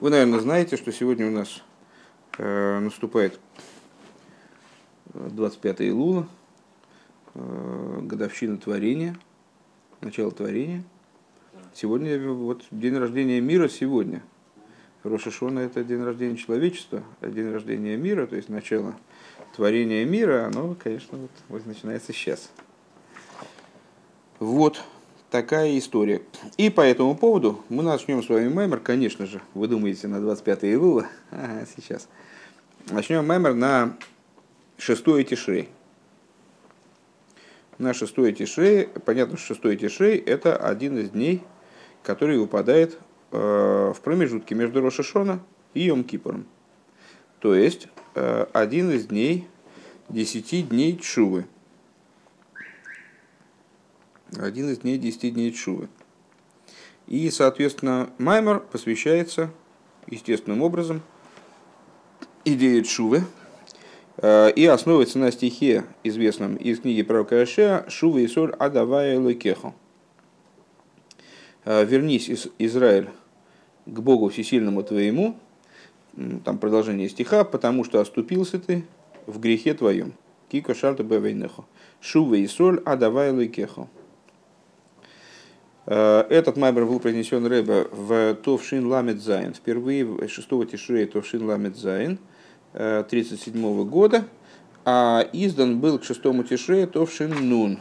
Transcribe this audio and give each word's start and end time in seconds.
Вы, 0.00 0.10
наверное, 0.10 0.38
знаете, 0.38 0.76
что 0.76 0.92
сегодня 0.92 1.26
у 1.26 1.32
нас 1.32 1.60
э, 2.38 2.78
наступает 2.78 3.40
25 5.12 5.80
Илула, 5.80 6.28
э, 7.34 7.98
годовщина 8.02 8.58
творения, 8.58 9.18
начало 10.00 10.30
творения. 10.30 10.84
Сегодня 11.74 12.16
вот 12.30 12.64
день 12.70 12.96
рождения 12.96 13.40
мира 13.40 13.66
сегодня. 13.66 14.22
Рошашона 15.02 15.58
это 15.58 15.82
день 15.82 16.04
рождения 16.04 16.36
человечества, 16.36 17.02
а 17.20 17.26
день 17.26 17.50
рождения 17.50 17.96
мира, 17.96 18.28
то 18.28 18.36
есть 18.36 18.48
начало 18.48 18.94
творения 19.56 20.04
мира, 20.04 20.46
оно, 20.46 20.76
конечно, 20.80 21.18
вот, 21.18 21.30
вот 21.48 21.66
начинается 21.66 22.12
сейчас. 22.12 22.52
Вот 24.38 24.80
такая 25.30 25.78
история. 25.78 26.22
И 26.56 26.70
по 26.70 26.80
этому 26.80 27.16
поводу 27.16 27.64
мы 27.68 27.82
начнем 27.82 28.22
с 28.22 28.28
вами 28.28 28.48
мемор, 28.48 28.80
конечно 28.80 29.26
же, 29.26 29.40
вы 29.54 29.68
думаете 29.68 30.08
на 30.08 30.20
25 30.20 30.64
Илула, 30.64 31.06
ага, 31.30 31.66
сейчас. 31.76 32.08
Начнем 32.90 33.24
мемор 33.24 33.54
на 33.54 33.96
6 34.78 35.04
Тишрей. 35.28 35.68
На 37.78 37.94
6 37.94 38.14
Тишрей, 38.36 38.88
понятно, 39.04 39.36
что 39.36 39.54
6 39.54 39.80
Тишрей 39.80 40.16
это 40.18 40.56
один 40.56 40.98
из 40.98 41.10
дней, 41.10 41.42
который 42.02 42.38
выпадает 42.38 42.98
э, 43.32 43.92
в 43.94 44.00
промежутке 44.02 44.54
между 44.54 44.80
Рошашона 44.80 45.40
и 45.74 45.82
Йом 45.82 46.04
Кипором. 46.04 46.46
То 47.40 47.54
есть 47.54 47.88
э, 48.14 48.46
один 48.52 48.90
из 48.90 49.06
дней, 49.06 49.46
10 50.08 50.70
дней 50.70 50.96
Чувы 50.96 51.44
один 54.36 54.70
из 54.70 54.78
дней 54.78 54.98
10 54.98 55.34
дней 55.34 55.52
Чувы. 55.52 55.88
И, 57.06 57.30
соответственно, 57.30 58.10
Маймер 58.18 58.60
посвящается 58.60 59.50
естественным 60.06 60.62
образом 60.62 61.02
идее 62.44 62.82
Чувы 62.84 63.24
э, 64.18 64.52
и 64.52 64.66
основывается 64.66 65.18
на 65.18 65.32
стихе, 65.32 65.84
известном 66.04 66.56
из 66.56 66.80
книги 66.80 67.02
пророка 67.02 67.40
Ашея 67.40 67.84
«Шува 67.88 68.18
и 68.18 68.28
соль 68.28 68.52
адавая 68.52 69.18
лекехо». 69.18 69.74
Э, 71.64 71.84
«Вернись, 71.84 72.48
Израиль, 72.58 73.08
к 73.86 74.00
Богу 74.00 74.28
Всесильному 74.28 74.82
твоему», 74.82 75.36
там 76.44 76.58
продолжение 76.58 77.08
стиха, 77.08 77.44
«потому 77.44 77.84
что 77.84 78.00
оступился 78.00 78.58
ты 78.58 78.84
в 79.26 79.38
грехе 79.38 79.74
твоем». 79.74 80.12
כי 80.50 80.74
כשלת 80.74 81.04
בעוניך. 81.04 81.64
שובה 82.00 82.34
ישראל 82.34 82.46
עד 82.46 82.80
הוי' 82.84 83.32
אלקיך. 83.32 83.88
Э, 85.90 86.26
этот 86.28 86.58
маймер 86.58 86.84
был 86.84 87.00
произнесен 87.00 87.46
Рэбе 87.46 87.86
в 87.90 88.34
תשל״ז, 88.34 89.54
впервые 89.54 90.28
6 90.28 90.48
Тишрея 90.70 91.06
תשל״ז 91.06 92.18
1937 92.74 93.88
года, 93.88 94.24
а 94.84 95.26
издан 95.32 95.80
был 95.80 95.98
к 95.98 96.04
6 96.04 96.20
Тишрея 96.46 96.86
תש״נ, 96.86 97.78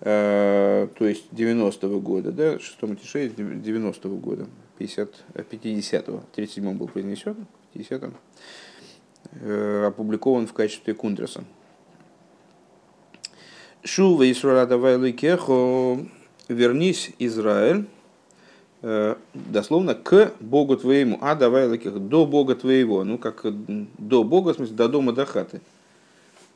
э, 0.00 0.88
то 0.98 1.06
есть 1.06 1.26
90-го 1.30 2.00
года, 2.00 2.32
да, 2.32 2.58
6 2.58 3.00
Тишрея 3.00 3.28
90-го 3.30 4.16
года, 4.16 4.48
50, 4.78 5.14
50-го, 5.34 6.24
37 6.34 6.72
был 6.76 6.88
произнесен, 6.88 7.46
50-м, 7.74 8.14
э, 9.30 9.84
опубликован 9.86 10.48
в 10.48 10.52
качестве 10.52 10.92
кундраса. 10.92 11.44
Шува 13.84 14.28
Исрада 14.28 14.76
Вайликехо 14.76 16.00
вернись, 16.48 17.12
Израиль, 17.18 17.86
э, 18.82 19.16
дословно 19.34 19.94
к 19.94 20.32
Богу 20.40 20.76
твоему, 20.76 21.18
а 21.20 21.34
давай 21.34 21.68
лаких, 21.68 21.98
до 21.98 22.26
Бога 22.26 22.54
твоего, 22.54 23.04
ну 23.04 23.18
как 23.18 23.44
до 23.98 24.24
Бога, 24.24 24.52
в 24.52 24.56
смысле 24.56 24.76
до 24.76 24.88
дома 24.88 25.12
до 25.12 25.26
хаты, 25.26 25.60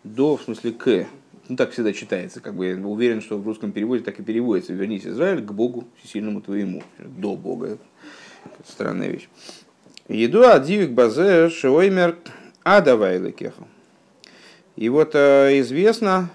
до, 0.05 0.37
в 0.37 0.43
смысле 0.43 0.73
к, 0.73 1.07
ну 1.49 1.57
так 1.57 1.73
всегда 1.73 1.93
читается, 1.93 2.41
как 2.41 2.55
бы 2.55 2.67
я 2.67 2.77
уверен, 2.77 3.21
что 3.21 3.39
в 3.39 3.47
русском 3.47 3.73
переводе 3.73 4.03
так 4.03 4.19
и 4.21 4.23
переводится, 4.23 4.73
вернись, 4.73 5.07
Израиль, 5.07 5.43
к 5.43 5.53
Богу 5.53 5.85
всесильному 6.01 6.41
твоему, 6.41 6.83
до 6.99 7.37
Бога, 7.37 7.79
странная 8.67 9.09
вещь. 9.09 9.29
Еду 10.09 10.43
адивик 10.43 10.93
базе 10.93 11.51
шоймер 11.51 12.17
а 12.71 12.83
давай 12.83 13.19
лакеха. 13.19 13.65
И 14.77 14.91
вот 14.91 15.15
э, 15.15 15.59
известно, 15.61 16.29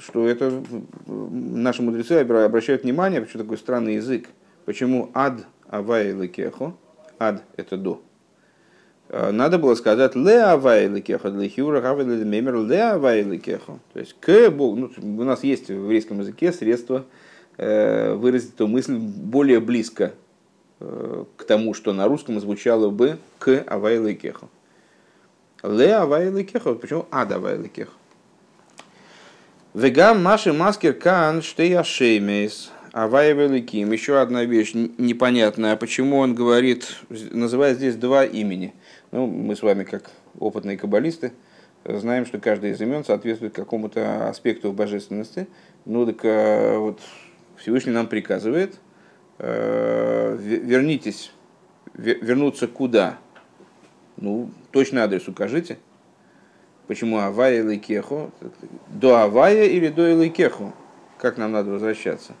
что 0.00 0.26
это 0.26 0.62
наши 1.06 1.82
мудрецы 1.82 2.12
обращают 2.12 2.82
внимание, 2.82 3.24
что 3.26 3.38
такой 3.38 3.58
странный 3.58 3.96
язык. 3.96 4.28
Почему 4.64 5.10
ад 5.14 5.46
авай 5.68 6.12
лекехо, 6.12 6.74
ад 7.18 7.42
это 7.56 7.76
до. 7.76 8.00
А, 9.08 9.32
надо 9.32 9.58
было 9.58 9.74
сказать 9.74 10.14
ле 10.16 10.42
авай 10.42 10.88
лекехо, 10.88 11.30
для 11.30 11.46
авай 11.90 12.04
мемер 12.06 12.56
ле 12.64 12.82
авай 12.82 13.22
лекехо. 13.22 13.78
То 13.92 14.00
есть 14.00 14.16
к 14.18 14.50
Богу, 14.50 14.76
ну, 14.76 14.90
у 15.22 15.24
нас 15.24 15.44
есть 15.44 15.68
в 15.68 15.72
еврейском 15.72 16.20
языке 16.20 16.52
средства 16.52 17.04
э, 17.56 18.14
выразить 18.14 18.54
эту 18.54 18.66
мысль 18.66 18.96
более 18.96 19.60
близко 19.60 20.12
э, 20.80 21.24
к 21.36 21.44
тому, 21.44 21.74
что 21.74 21.92
на 21.92 22.08
русском 22.08 22.40
звучало 22.40 22.90
бы 22.90 23.18
к 23.38 23.64
הוי' 23.66 23.98
אלקיך. 23.98 24.48
להוי' 25.62 26.30
אלקיך, 26.30 26.74
почему 26.74 27.06
עד 27.10 27.32
הוי' 27.32 27.58
אלקיך? 27.58 27.92
וגם 29.74 30.22
מה 30.22 30.52
שמזכיר 30.52 30.92
כאן 30.92 31.42
שתי 31.42 31.82
שמות. 31.82 32.70
הוי' 32.92 33.32
ואלקים. 33.32 33.90
Еще 33.90 34.20
одна 34.20 34.44
вещь 34.44 34.70
непонятная. 34.72 35.74
Почему 35.74 36.18
он 36.18 36.36
говорит, 36.36 36.96
называет 37.10 37.78
здесь 37.78 37.96
два 37.96 38.24
имени. 38.24 38.72
Ну, 39.10 39.26
мы 39.26 39.56
с 39.56 39.62
вами, 39.62 39.82
как 39.82 40.12
опытные 40.38 40.78
каббалисты, 40.78 41.32
знаем, 41.84 42.24
что 42.24 42.38
каждое 42.38 42.70
из 42.70 42.80
имен 42.80 43.04
соответствует 43.04 43.52
какому-то 43.52 44.28
аспекту 44.28 44.72
божественности. 44.72 45.48
Ну, 45.86 46.06
так 46.06 46.24
э, 46.24 46.78
вот 46.78 47.00
Всевышний 47.56 47.90
нам 47.90 48.06
приказывает, 48.06 48.76
э, 49.40 50.38
вернитесь, 50.38 51.32
вернуться 51.94 52.68
куда? 52.68 53.18
Ну, 54.18 54.50
точный 54.70 55.02
адрес 55.02 55.26
укажите. 55.26 55.78
Почему 56.86 57.18
Авая 57.18 57.60
или 57.60 57.76
Кеху? 57.76 58.30
До 58.88 59.22
Авая 59.22 59.64
или 59.64 59.88
до 59.88 60.12
Иликеху? 60.12 60.74
Как 61.18 61.38
нам 61.38 61.52
надо 61.52 61.70
возвращаться? 61.70 62.34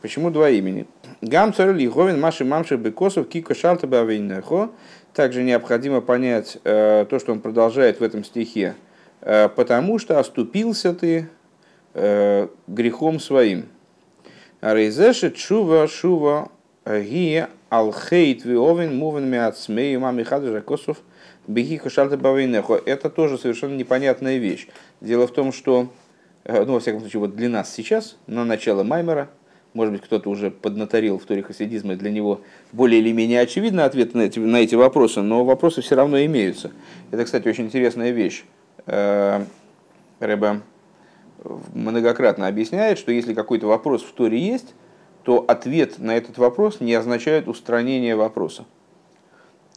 Почему 0.00 0.30
два 0.30 0.48
имени? 0.48 0.86
Гам 1.20 1.52
Лиховин, 1.58 2.18
Маши 2.18 2.44
Мамши 2.44 2.76
Бекосов, 2.76 3.28
Кико 3.28 3.54
Шалта 3.54 3.86
Бавейнехо. 3.86 4.70
Также 5.12 5.42
необходимо 5.42 6.00
понять 6.00 6.58
э, 6.64 7.04
то, 7.08 7.18
что 7.18 7.32
он 7.32 7.40
продолжает 7.40 8.00
в 8.00 8.02
этом 8.02 8.24
стихе. 8.24 8.74
Э, 9.20 9.48
потому 9.48 9.98
что 9.98 10.18
оступился 10.18 10.94
ты 10.94 11.28
э, 11.92 12.48
грехом 12.66 13.20
своим. 13.20 13.66
Рейзеши 14.62 15.30
чува 15.30 15.86
шува 15.88 16.48
ги 16.86 17.46
алхейт 17.68 18.44
виовин 18.44 18.96
мувен 18.96 19.28
миацмей 19.28 19.96
мами 19.98 20.22
косов– 20.60 20.98
Бегиха 21.46 21.90
шальта 21.90 22.16
бавейнехо. 22.16 22.80
Это 22.84 23.10
тоже 23.10 23.38
совершенно 23.38 23.76
непонятная 23.76 24.38
вещь. 24.38 24.68
Дело 25.00 25.26
в 25.26 25.32
том, 25.32 25.52
что, 25.52 25.88
э, 26.44 26.64
ну, 26.64 26.74
во 26.74 26.80
всяком 26.80 27.00
случае, 27.00 27.20
вот 27.20 27.36
для 27.36 27.48
нас 27.48 27.72
сейчас, 27.72 28.16
на 28.26 28.44
начало 28.44 28.82
Маймера, 28.82 29.28
может 29.74 29.92
быть, 29.92 30.02
кто-то 30.02 30.30
уже 30.30 30.50
поднаторил 30.50 31.18
в 31.18 31.24
Торе 31.24 31.42
хасидизма, 31.42 31.96
для 31.96 32.10
него 32.10 32.40
более 32.72 33.00
или 33.00 33.12
менее 33.12 33.40
очевидно 33.40 33.84
ответы 33.84 34.16
на 34.16 34.22
эти, 34.22 34.38
на 34.38 34.58
эти 34.58 34.74
вопросы, 34.76 35.20
но 35.20 35.44
вопросы 35.44 35.82
все 35.82 35.96
равно 35.96 36.24
имеются. 36.24 36.70
Это, 37.10 37.24
кстати, 37.24 37.48
очень 37.48 37.64
интересная 37.64 38.12
вещь. 38.12 38.44
Э, 38.86 39.44
Рэба 40.20 40.62
многократно 41.74 42.46
объясняет, 42.46 42.98
что 42.98 43.12
если 43.12 43.34
какой-то 43.34 43.66
вопрос 43.66 44.02
в 44.02 44.12
Торе 44.12 44.38
есть, 44.38 44.74
то 45.24 45.44
ответ 45.46 45.98
на 45.98 46.16
этот 46.16 46.38
вопрос 46.38 46.80
не 46.80 46.94
означает 46.94 47.48
устранение 47.48 48.14
вопроса. 48.16 48.64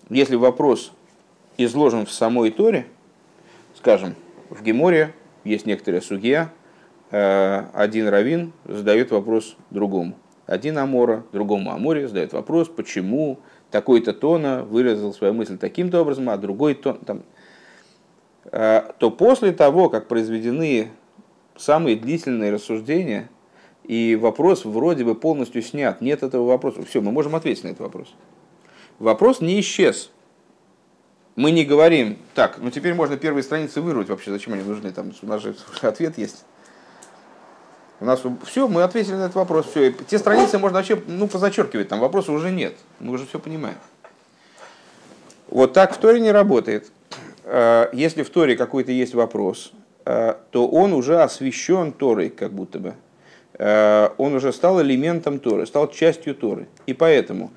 Если 0.09 0.35
вопрос 0.35 0.93
изложен 1.57 2.05
в 2.05 2.11
самой 2.11 2.51
Торе, 2.51 2.87
скажем, 3.75 4.15
в 4.49 4.63
Геморе 4.63 5.13
есть 5.43 5.65
некоторая 5.65 6.01
судья, 6.01 6.51
э, 7.11 7.63
один 7.73 8.07
равин 8.07 8.53
задает 8.65 9.11
вопрос 9.11 9.55
другому. 9.69 10.15
Один 10.45 10.77
Амора, 10.77 11.25
другому 11.33 11.71
Аморе 11.71 12.07
задает 12.07 12.33
вопрос, 12.33 12.69
почему 12.69 13.39
такой-то 13.71 14.13
тона 14.13 14.63
выразил 14.63 15.13
свою 15.13 15.33
мысль 15.33 15.57
таким-то 15.57 16.01
образом, 16.01 16.29
а 16.29 16.37
другой 16.37 16.73
тон 16.73 16.99
там, 16.99 17.23
э, 18.51 18.83
то 18.99 19.11
после 19.11 19.51
того, 19.51 19.89
как 19.89 20.07
произведены 20.07 20.89
самые 21.57 21.97
длительные 21.97 22.53
рассуждения, 22.53 23.29
и 23.83 24.17
вопрос 24.19 24.65
вроде 24.65 25.05
бы 25.05 25.15
полностью 25.15 25.61
снят, 25.61 26.01
нет 26.01 26.23
этого 26.23 26.45
вопроса, 26.45 26.83
все, 26.83 27.01
мы 27.01 27.11
можем 27.11 27.35
ответить 27.35 27.63
на 27.63 27.69
этот 27.69 27.81
вопрос. 27.81 28.13
Вопрос 28.99 29.41
не 29.41 29.59
исчез, 29.59 30.11
мы 31.37 31.51
не 31.51 31.63
говорим, 31.63 32.17
так, 32.33 32.57
ну 32.57 32.71
теперь 32.71 32.95
можно 32.95 33.15
первые 33.15 33.43
страницы 33.43 33.79
вырвать 33.79 34.09
вообще, 34.09 34.31
зачем 34.31 34.53
они 34.53 34.63
нужны, 34.63 34.91
там 34.91 35.13
у 35.21 35.25
нас 35.27 35.41
же 35.41 35.55
ответ 35.81 36.17
есть. 36.17 36.43
У 37.99 38.05
нас 38.05 38.21
все, 38.43 38.67
мы 38.67 38.81
ответили 38.81 39.13
на 39.13 39.25
этот 39.25 39.35
вопрос, 39.35 39.67
все. 39.67 39.91
Те 39.91 40.17
страницы 40.17 40.57
можно 40.57 40.79
вообще 40.79 40.99
ну, 41.07 41.27
позачеркивать, 41.27 41.89
там 41.89 41.99
вопроса 41.99 42.31
уже 42.31 42.49
нет, 42.51 42.73
мы 42.99 43.13
уже 43.13 43.27
все 43.27 43.37
понимаем. 43.37 43.77
Вот 45.47 45.73
так 45.73 45.93
в 45.93 45.97
Торе 45.99 46.19
не 46.19 46.31
работает. 46.31 46.91
Э, 47.43 47.89
если 47.93 48.23
в 48.23 48.31
Торе 48.31 48.57
какой-то 48.57 48.91
есть 48.91 49.13
вопрос, 49.13 49.73
э, 50.05 50.33
то 50.49 50.67
он 50.67 50.93
уже 50.93 51.21
освещен 51.21 51.91
Торой, 51.91 52.29
как 52.29 52.51
будто 52.51 52.79
бы. 52.79 52.93
Э, 53.53 54.09
он 54.17 54.33
уже 54.33 54.51
стал 54.51 54.81
элементом 54.81 55.37
Торы, 55.37 55.67
стал 55.67 55.87
частью 55.91 56.33
Торы. 56.33 56.67
И 56.87 56.93
поэтому 56.93 57.51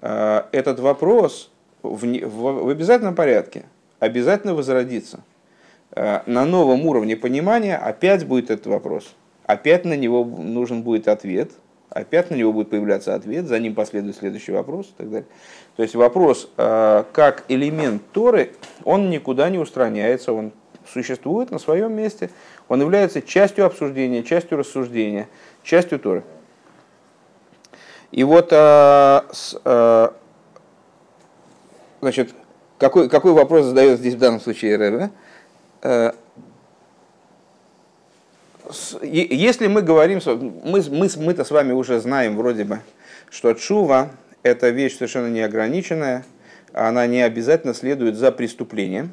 этот 0.00 0.78
вопрос 0.78 1.50
в, 1.94 2.04
в, 2.04 2.64
в 2.64 2.68
обязательном 2.68 3.14
порядке 3.14 3.64
обязательно 3.98 4.54
возродится. 4.54 5.20
На 5.94 6.44
новом 6.44 6.84
уровне 6.84 7.16
понимания 7.16 7.76
опять 7.76 8.26
будет 8.26 8.50
этот 8.50 8.66
вопрос. 8.66 9.14
Опять 9.44 9.84
на 9.84 9.96
него 9.96 10.24
нужен 10.24 10.82
будет 10.82 11.08
ответ– 11.08 11.52
опять 11.96 12.30
на 12.30 12.34
него 12.34 12.52
будет 12.52 12.70
появляться 12.70 13.14
ответ, 13.14 13.46
за 13.46 13.58
ним 13.58 13.74
последует 13.74 14.16
следующий 14.16 14.52
вопрос 14.52 14.86
и 14.86 14.98
так 14.98 15.10
далее. 15.10 15.28
То 15.76 15.82
есть 15.82 15.94
вопрос 15.94 16.50
э, 16.56 17.04
как 17.12 17.44
элемент 17.48 18.02
Торы, 18.12 18.52
он 18.84 19.10
никуда 19.10 19.48
не 19.50 19.58
устраняется, 19.58 20.32
он 20.32 20.52
существует 20.86 21.50
на 21.50 21.58
своем 21.58 21.92
месте, 21.92 22.30
он 22.68 22.80
является 22.80 23.22
частью 23.22 23.66
обсуждения, 23.66 24.22
частью 24.22 24.58
рассуждения, 24.58 25.28
частью 25.62 25.98
Торы. 25.98 26.22
И 28.12 28.24
вот, 28.24 28.48
э, 28.52 29.20
э, 29.64 30.08
значит, 32.00 32.34
какой, 32.78 33.08
какой 33.08 33.32
вопрос 33.32 33.66
задает 33.66 33.98
здесь 33.98 34.14
в 34.14 34.18
данном 34.18 34.40
случае 34.40 34.76
Рэбе? 34.76 35.10
если 39.02 39.68
мы 39.68 39.82
говорим, 39.82 40.20
мы, 40.64 40.82
мы, 40.90 41.08
мы-то 41.16 41.44
с 41.44 41.50
вами 41.50 41.72
уже 41.72 42.00
знаем 42.00 42.36
вроде 42.36 42.64
бы, 42.64 42.80
что 43.30 43.52
чува– 43.54 44.10
это 44.42 44.70
вещь 44.70 44.96
совершенно 44.96 45.28
неограниченная, 45.28 46.24
она 46.72 47.06
не 47.06 47.22
обязательно 47.22 47.74
следует 47.74 48.16
за 48.16 48.32
преступлением. 48.32 49.12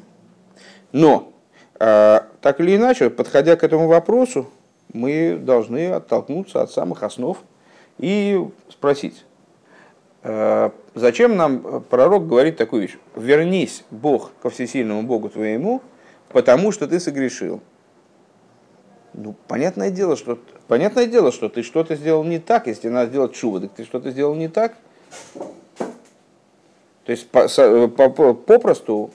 Но, 0.92 1.32
э, 1.78 2.20
так 2.40 2.60
или 2.60 2.76
иначе, 2.76 3.10
подходя 3.10 3.56
к 3.56 3.64
этому 3.64 3.88
вопросу, 3.88 4.50
мы 4.92 5.36
должны 5.40 5.88
оттолкнуться 5.88 6.62
от 6.62 6.70
самых 6.70 7.02
основ 7.02 7.38
и 7.98 8.40
спросить, 8.70 9.24
зачем 10.94 11.36
нам 11.36 11.82
пророк 11.90 12.26
говорит 12.26 12.56
такую 12.56 12.82
вещь? 12.82 12.96
«Вернись, 13.14 13.84
Бог, 13.90 14.32
ко 14.42 14.50
всесильному 14.50 15.02
Богу 15.02 15.28
твоему, 15.28 15.82
потому 16.30 16.72
что 16.72 16.88
ты 16.88 16.98
согрешил». 16.98 17.60
Ну, 19.14 19.34
понятное 19.46 19.90
дело, 19.90 20.16
что, 20.16 20.38
понятное 20.66 21.06
дело, 21.06 21.30
что 21.30 21.48
ты 21.48 21.62
что-то 21.62 21.94
сделал 21.94 22.24
не 22.24 22.40
так, 22.40 22.66
если 22.66 22.88
надо 22.88 23.10
сделать 23.10 23.34
чудо, 23.34 23.60
так 23.60 23.76
ты 23.76 23.84
что-то 23.84 24.10
сделал 24.10 24.34
не 24.34 24.48
так. 24.48 24.74
То 27.04 27.12
есть 27.12 27.28
по, 27.28 27.46
по, 27.88 28.10
по, 28.10 28.34
попросту 28.34 29.10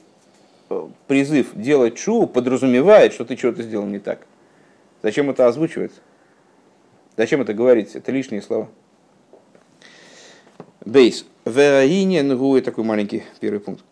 э, 0.69 0.87
призыв 1.07 1.53
делать 1.53 1.97
чу 1.97 2.27
подразумевает, 2.27 3.13
что 3.13 3.25
ты 3.25 3.35
что-то 3.35 3.63
сделал 3.63 3.87
не 3.87 3.99
так. 3.99 4.19
Зачем 5.01 5.29
это 5.29 5.47
озвучивать? 5.47 5.91
Зачем 7.17 7.41
это 7.41 7.53
говорить? 7.53 7.95
Это 7.95 8.11
лишние 8.11 8.41
слова. 8.41 8.69
Бейс. 10.89 11.23
Вераинен 11.45 12.35
гуи, 12.35 12.61
такой 12.61 12.83
маленький 12.83 13.21
первый 13.39 13.59
пункт. 13.59 13.83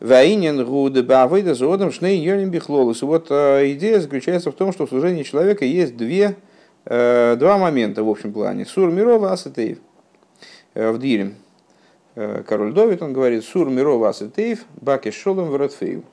Ваинен 0.00 0.62
гуде 0.62 1.02
бавыда 1.02 1.54
зодом 1.54 1.92
шней 1.92 2.18
йоним 2.20 2.50
бихлолус. 2.50 3.00
Вот 3.00 3.28
э, 3.30 3.72
идея 3.72 4.00
заключается 4.00 4.50
в 4.50 4.54
том, 4.54 4.70
что 4.70 4.84
в 4.84 4.90
служении 4.90 5.22
человека 5.22 5.64
есть 5.64 5.96
две, 5.96 6.36
э, 6.84 7.36
два 7.38 7.56
момента 7.56 8.04
в 8.04 8.10
общем 8.10 8.34
плане. 8.34 8.66
Сур 8.66 8.90
мирова 8.90 9.32
асатеев. 9.32 9.78
Э, 10.74 10.90
в 10.90 10.98
Дирим 10.98 11.36
король 12.14 12.74
Довид, 12.74 13.00
он 13.02 13.14
говорит, 13.14 13.42
сур 13.42 13.70
мирова 13.70 14.10
асатеев, 14.10 14.66
баки 14.76 15.10
шолом 15.10 15.48
воротфею. 15.48 16.04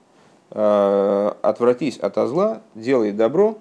Отвратись 0.49 1.97
от 1.97 2.15
зла, 2.15 2.63
делай 2.73 3.11
добро, 3.11 3.59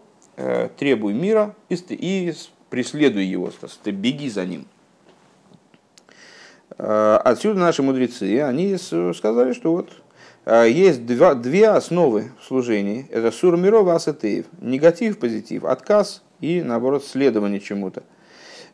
требуй 0.79 1.12
мира 1.12 1.55
и 1.69 2.33
преследуй 2.71 3.25
его, 3.26 3.50
беги 3.85 4.31
за 4.31 4.47
ним. 4.47 4.67
Отсюда 6.76 7.61
наши 7.61 7.82
мудрецы, 7.82 8.40
они 8.40 8.76
сказали, 8.78 9.52
что 9.52 9.72
вот 9.72 9.90
а, 10.44 10.64
есть 10.64 11.06
два, 11.06 11.34
две 11.34 11.69
основы 11.69 12.32
в 12.40 12.44
служении. 12.44 13.06
Это 13.11 13.31
сур 13.31 13.56
миров 13.56 13.88
асатеев. 13.88 14.46
Негатив, 14.61 15.19
позитив, 15.19 15.64
отказ 15.64 16.22
и, 16.40 16.62
наоборот, 16.62 17.05
следование 17.05 17.61
чему-то. 17.61 18.02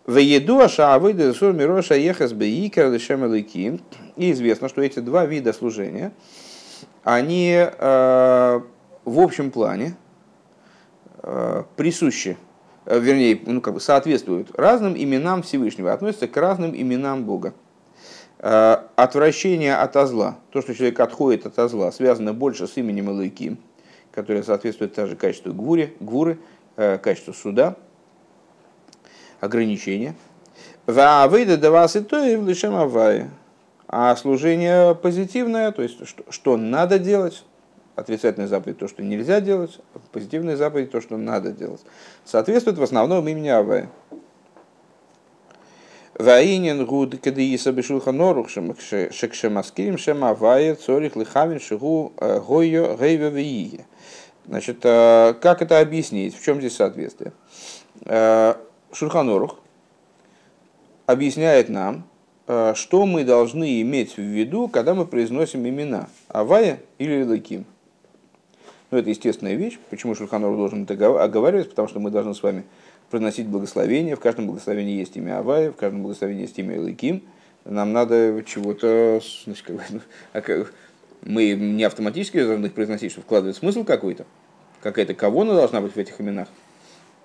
В 0.07 0.17
еду 0.19 0.61
ашавыды 0.61 1.35
сур 1.35 1.53
мироша 1.53 1.97
ехас 1.97 2.33
бейкер 2.33 2.95
И 2.95 4.33
известно, 4.33 4.69
что 4.69 4.81
эти 4.81 5.01
два 5.01 5.27
вида 5.27 5.53
служения, 5.53 6.13
они 7.03 7.57
э, 7.57 8.61
в 9.05 9.21
общем 9.21 9.51
плане 9.51 9.97
э, 11.25 11.65
присущи, 11.75 12.37
э, 12.85 13.01
вернее, 13.01 13.41
ну, 13.45 13.61
как 13.61 13.75
бы 13.75 13.81
соответствуют 13.81 14.57
разным 14.57 14.97
именам 14.97 15.43
Всевышнего, 15.43 15.93
относятся 15.93 16.29
к 16.29 16.37
разным 16.37 16.75
именам 16.75 17.25
Бога. 17.25 17.53
Э, 18.39 18.83
отвращение 18.97 19.77
от 19.77 20.09
зла, 20.09 20.37
то, 20.51 20.61
что 20.61 20.75
человек 20.75 21.01
отходит 21.01 21.47
от 21.47 21.71
зла, 21.71 21.91
связано 21.91 22.35
больше 22.35 22.67
с 22.67 22.77
именем 22.77 23.11
Элайким, 23.11 23.59
которое 24.13 24.43
соответствует 24.43 24.95
также 24.95 25.17
качеству 25.17 25.55
гвури, 25.55 25.95
гвуры, 26.01 26.39
э, 26.77 26.99
качеству 26.99 27.33
суда, 27.33 27.77
ограничения. 29.41 30.15
Выйдет 30.87 31.61
до 31.61 31.71
вас 31.71 31.97
и 31.97 32.01
то, 32.01 32.23
и 32.25 32.37
лишем 32.37 32.75
авае. 32.75 33.31
А 33.89 34.15
служение 34.17 34.95
позитивное, 34.95 35.73
то 35.73 35.83
есть 35.83 36.07
что, 36.07 36.25
что 36.31 36.57
надо 36.57 36.99
делать, 36.99 37.45
отрицательная 37.95 38.49
заповедь 38.49 38.79
то, 38.79 38.87
что 38.87 39.03
нельзя 39.03 39.41
делать, 39.41 39.81
позитивная 40.13 40.57
заповедь 40.57 40.91
то, 40.91 41.01
что 41.01 41.17
надо 41.17 41.53
делать, 41.53 41.81
соответствует 42.25 42.79
в 42.79 42.83
основном 42.83 43.27
имени 43.27 43.49
Авая. 43.49 43.89
Ваинен 46.19 46.87
гуд 46.87 47.21
кадииса 47.21 47.73
бешулха 47.73 48.11
норух 48.11 48.49
шекшемаскирим 48.49 49.99
шема 49.99 50.31
авая 50.31 50.75
цорих 50.75 51.15
лихавин 51.15 51.61
шигу 51.61 52.13
э, 52.17 52.41
гойо 52.41 52.97
гейве 52.97 53.29
виие. 53.29 53.85
Значит, 54.47 54.79
э, 54.85 55.35
как 55.41 55.61
это 55.61 55.79
объяснить? 55.79 56.35
В 56.35 56.43
чем 56.43 56.61
здесь 56.61 56.77
соответствие? 56.77 57.33
Э, 58.07 58.55
Шурханорух 58.93 59.59
объясняет 61.05 61.69
нам, 61.69 62.05
что 62.47 63.05
мы 63.05 63.25
должны 63.25 63.83
иметь 63.83 64.17
в 64.17 64.23
виду, 64.23 64.69
когда 64.69 64.95
мы 64.95 65.05
произносим 65.05 65.69
имена 65.69 66.09
Авая 66.29 66.79
или 66.99 67.25
Лаким. 67.25 67.67
Ну, 68.91 68.99
это 68.99 69.11
естественная 69.11 69.55
вещь. 69.55 69.79
Почему 69.91 70.15
Шурханорух 70.15 70.57
должен 70.57 70.85
это 70.85 71.23
оговаривать? 71.23 71.69
Потому 71.69 71.89
что 71.89 72.01
мы 72.01 72.11
должны 72.11 72.35
с 72.35 72.43
вами 72.43 72.65
приносить 73.11 73.47
благословение. 73.47 74.17
В 74.17 74.21
каждом 74.21 74.47
благословении 74.47 74.99
есть 74.99 75.17
имя 75.17 75.39
Авая, 75.39 75.71
в 75.71 75.77
каждом 75.77 76.03
благословении 76.03 76.43
есть 76.43 76.59
имя 76.59 76.77
Элайким. 76.77 77.23
Нам 77.65 77.93
надо 77.93 78.43
чего-то... 78.45 79.21
Ну, 79.47 79.55
а 80.33 80.43
мы 81.23 81.55
не 81.55 81.83
автоматически 81.83 82.45
должны 82.45 82.67
их 82.67 82.75
произносить, 82.75 83.11
что 83.13 83.21
вкладывает 83.21 83.57
смысл 83.57 83.85
какой-то. 83.85 84.27
Какая-то 84.83 85.15
кавона 85.15 85.55
должна 85.55 85.81
быть 85.81 85.93
в 85.93 85.97
этих 85.97 86.21
именах. 86.21 86.49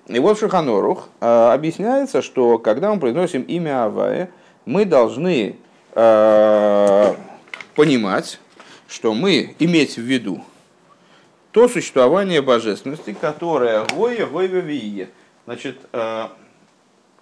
И 0.07 0.17
вот 0.17 0.37
в 0.37 0.39
Шуханорух 0.39 1.09
э, 1.19 1.51
объясняется, 1.53 2.23
что 2.23 2.57
когда 2.57 2.91
мы 2.91 2.99
произносим 2.99 3.43
имя 3.43 3.85
Авая, 3.85 4.31
мы 4.65 4.85
должны 4.85 5.57
э, 5.93 7.13
понимать, 7.75 8.39
что 8.87 9.13
мы 9.13 9.55
иметь 9.59 9.97
в 9.97 10.01
виду 10.01 10.43
то 11.51 11.67
существование 11.67 12.41
божественности, 12.41 13.15
которое 13.19 13.85
Гоя, 13.93 14.25
Вие– 14.25 15.09
Значит, 15.45 15.79
э, 15.91 16.27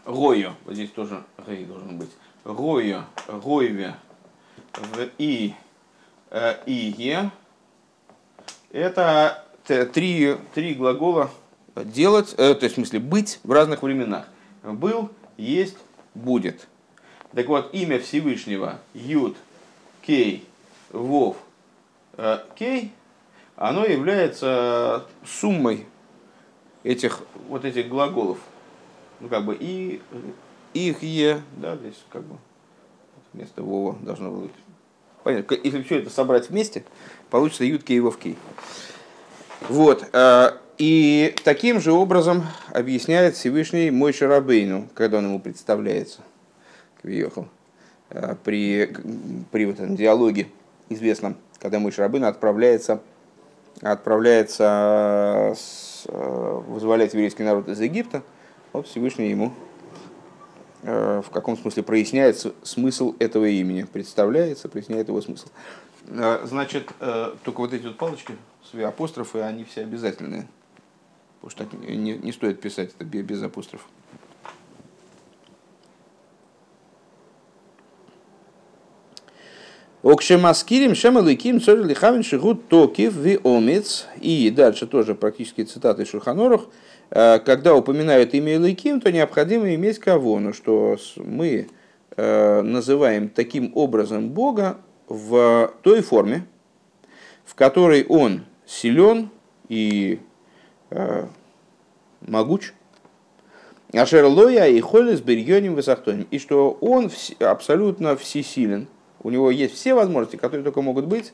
Гою, 0.06 0.54
вот 0.66 0.74
здесь 0.74 0.92
тоже 0.92 1.24
Гей 1.48 1.66
должен 1.66 1.98
быть. 1.98 2.10
Гою, 2.44 3.04
Гойве, 3.28 3.96
в 4.74 5.10
И, 5.18 5.54
э, 6.30 6.56
Иге. 6.66 7.32
Это 8.72 9.46
три, 9.66 10.38
три 10.54 10.74
глагола 10.74 11.32
делать, 11.76 12.34
э, 12.38 12.54
то 12.56 12.64
есть 12.64 12.76
в 12.76 12.80
смысле 12.80 13.00
быть 13.00 13.40
в 13.44 13.52
разных 13.52 13.84
временах. 13.84 14.28
Был, 14.64 15.10
есть, 15.38 15.78
будет. 16.14 16.68
Так 17.34 17.48
вот, 17.48 17.74
имя 17.74 18.00
Всевышнего 18.00 18.80
Юд, 18.94 19.38
Кей, 20.02 20.46
Вов, 20.92 21.38
э, 22.18 22.40
Кей, 22.56 22.92
оно 23.56 23.86
является 23.86 25.06
суммой 25.26 25.86
этих 26.84 27.22
вот 27.48 27.66
этих 27.66 27.88
глаголов, 27.88 28.40
ну 29.20 29.28
как 29.28 29.46
бы 29.46 29.56
и 29.60 30.02
их 30.74 31.04
е, 31.04 31.42
да, 31.58 31.76
здесь 31.76 32.02
как 32.10 32.24
бы 32.24 32.38
вместо 33.34 33.64
вова 33.64 33.96
должно 34.02 34.32
быть. 34.32 34.52
Понятно, 35.24 35.58
если 35.64 35.84
все 35.84 36.00
это 36.00 36.10
собрать 36.10 36.50
вместе, 36.50 36.84
получится 37.30 37.64
ютки 37.64 37.94
и 37.94 38.00
вовки. 38.00 38.38
Вот. 39.68 40.08
Э, 40.14 40.52
и 40.78 41.36
таким 41.44 41.82
же 41.82 41.92
образом 41.92 42.46
объясняет 42.72 43.36
Всевышний 43.36 43.92
мой 43.92 44.14
Шарабейну, 44.14 44.88
когда 44.94 45.18
он 45.18 45.26
ему 45.26 45.40
представляется, 45.42 46.22
Квиехал, 47.02 47.50
э, 48.10 48.36
при, 48.44 48.96
при 49.52 49.66
вот 49.66 49.76
этом 49.76 49.98
диалоге 49.98 50.48
известно, 50.90 51.36
когда 51.60 51.80
Мой 51.80 51.94
Рабын 51.96 52.26
отправляется, 52.26 53.02
отправляется 53.82 55.54
с, 55.56 55.89
вызволять 56.08 57.14
еврейский 57.14 57.44
народ 57.44 57.68
из 57.68 57.80
Египта, 57.80 58.24
вот 58.74 58.88
Всевышний 58.88 59.30
ему 59.30 59.54
в 60.82 61.26
каком 61.34 61.58
смысле 61.58 61.84
проясняется 61.84 62.54
смысл 62.64 63.14
этого 63.20 63.46
имени, 63.46 63.84
представляется, 63.84 64.70
проясняет 64.70 65.10
его 65.10 65.22
смысл. 65.22 65.48
Значит, 66.06 66.92
только 67.44 67.60
вот 67.60 67.74
эти 67.74 67.88
вот 67.88 67.98
палочки, 67.98 68.36
апострофы, 68.74 69.40
они 69.42 69.66
все 69.66 69.82
обязательные. 69.82 70.48
Потому 71.42 71.50
что 71.52 71.66
так 71.66 71.74
не, 71.90 72.18
не 72.18 72.32
стоит 72.32 72.62
писать 72.62 72.92
это 72.98 73.04
без 73.04 73.44
апострофов. 73.44 73.88
Окшемаскирим 80.02 80.96
шемалыким 80.96 81.60
цорь 81.62 81.84
лихавин 81.84 82.24
шигут 82.24 82.68
токив 82.68 83.16
ви 83.18 83.40
омец. 83.44 84.08
И 84.22 84.50
дальше 84.50 84.88
тоже 84.88 85.16
практически 85.16 85.64
цитаты 85.64 86.06
Шурханорах. 86.06 86.68
Э, 87.12 87.40
когда 87.40 87.76
упоминают 87.76 88.34
имя 88.34 88.56
Илыким, 88.56 89.02
то 89.02 89.12
необходимо 89.12 89.74
иметь 89.76 90.00
кого? 90.00 90.40
Ну, 90.40 90.54
что 90.54 90.98
мы 91.18 91.68
э, 92.16 92.62
называем 92.62 93.30
таким 93.30 93.72
образом 93.76 94.30
Бога 94.30 94.78
в 95.08 95.74
той 95.82 96.02
форме, 96.02 96.46
в 97.46 97.56
которой 97.56 98.06
Он 98.08 98.46
силен 98.66 99.30
и 99.68 100.20
Э, 100.92 101.28
могуч. 102.22 102.74
Ашер 103.94 104.26
лоя 104.26 104.68
и 104.68 104.80
холис 104.82 105.22
бирьоним 105.22 105.76
высохтоним. 105.76 106.28
И 106.32 106.40
что 106.40 106.78
он 106.82 107.12
абсолютно 107.40 108.16
всесилен. 108.16 108.88
У 109.22 109.30
него 109.30 109.52
есть 109.52 109.76
все 109.76 109.94
возможности, 109.94 110.38
которые 110.38 110.64
только 110.64 110.82
могут 110.82 111.06
быть, 111.06 111.34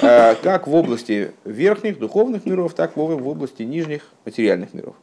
э, 0.00 0.34
как 0.36 0.66
в 0.66 0.74
области 0.74 1.32
верхних 1.44 1.98
духовных 1.98 2.46
миров, 2.46 2.74
так 2.74 2.96
и 2.96 3.00
в 3.00 3.28
области 3.28 3.62
нижних 3.62 4.02
материальных 4.24 4.72
миров. 4.72 4.96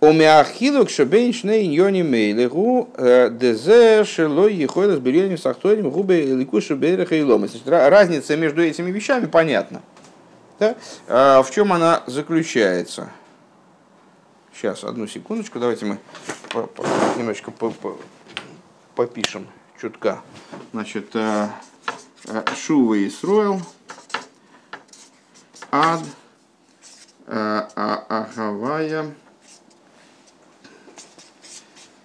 Омеахилук 0.00 0.90
шабейншне 0.90 1.64
иньони 1.64 2.02
мейлегу 2.02 2.88
э, 2.96 3.30
дезе 3.30 4.04
шелой 4.04 4.54
ехойлес 4.54 4.98
бирьоним 4.98 5.38
сахтоним 5.38 5.90
губе 5.90 6.24
лику 6.24 6.60
шабейреха 6.60 7.14
и 7.14 7.24
Разница 7.66 8.36
между 8.36 8.64
этими 8.64 8.90
вещами 8.90 9.26
понятна. 9.26 9.80
Да? 10.58 10.74
А 11.06 11.42
в 11.42 11.50
чем 11.52 11.72
она 11.72 12.02
заключается? 12.06 13.10
Сейчас, 14.54 14.82
одну 14.82 15.06
секундочку, 15.06 15.60
давайте 15.60 15.86
мы 15.86 15.98
немножечко 17.16 17.50
по, 17.52 17.70
по, 17.70 17.96
попишем 18.96 19.46
чутка. 19.82 20.22
Значит, 20.72 21.10
э, 21.16 21.48
э, 22.28 22.44
Шува 22.54 22.94
и 22.94 23.10
Сроил, 23.10 23.60
Ад, 25.72 26.04
э, 27.26 27.62
Ахавая, 27.74 29.12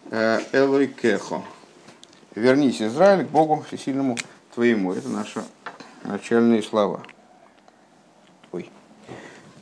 Элой 0.10 0.88
Кехо. 0.88 1.44
Вернись, 2.34 2.82
Израиль, 2.82 3.26
к 3.26 3.30
Богу 3.30 3.64
всесильному 3.68 4.18
твоему. 4.56 4.94
Это 4.94 5.10
наши 5.10 5.44
начальные 6.04 6.64
слова. 6.64 7.04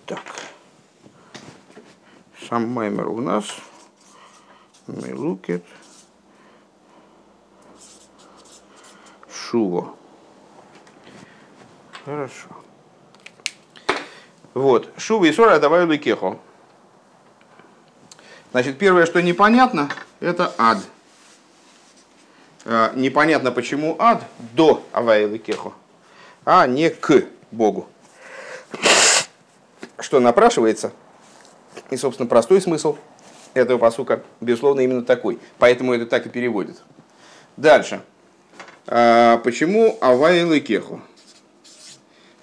Так. 0.05 0.21
Сам 2.47 2.69
маймер 2.69 3.09
у 3.09 3.19
нас. 3.19 3.45
Милукет. 4.87 5.65
Шуво. 9.49 9.93
Хорошо. 12.03 12.49
Вот. 14.53 14.89
Шува 14.97 15.25
и 15.25 15.31
Сора 15.31 15.59
давай 15.59 15.85
Лукехо. 15.85 16.39
Значит, 18.51 18.77
первое, 18.77 19.05
что 19.05 19.21
непонятно, 19.21 19.89
это 20.19 20.53
ад. 20.57 20.77
А, 22.65 22.93
непонятно, 22.95 23.51
почему 23.51 23.95
ад 23.99 24.23
до 24.53 24.81
Авайлы 24.91 25.37
Кехо, 25.37 25.73
а 26.45 26.65
не 26.65 26.89
к 26.89 27.25
Богу 27.51 27.87
что 29.99 30.19
напрашивается, 30.19 30.91
и, 31.89 31.97
собственно, 31.97 32.27
простой 32.27 32.61
смысл 32.61 32.97
этого 33.53 33.77
посука, 33.77 34.23
безусловно, 34.41 34.81
именно 34.81 35.03
такой. 35.03 35.39
Поэтому 35.57 35.93
это 35.93 36.05
так 36.05 36.25
и 36.25 36.29
переводит. 36.29 36.81
Дальше. 37.57 38.01
А, 38.87 39.37
почему 39.37 39.97
Авай 40.01 40.57
и 40.57 40.59
Кеху? 40.59 41.01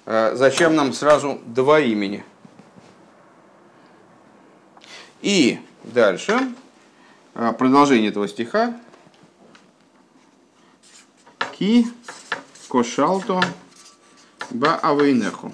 А, 0.05 0.35
зачем 0.35 0.75
нам 0.75 0.93
сразу 0.93 1.39
два 1.45 1.79
имени? 1.79 2.23
И 5.21 5.59
дальше, 5.83 6.53
а, 7.33 7.53
продолжение 7.53 8.09
этого 8.09 8.27
стиха. 8.27 8.77
Ки 11.57 11.85
кошалто 12.67 13.41
ба 14.49 14.75
авейнеху 14.75 15.53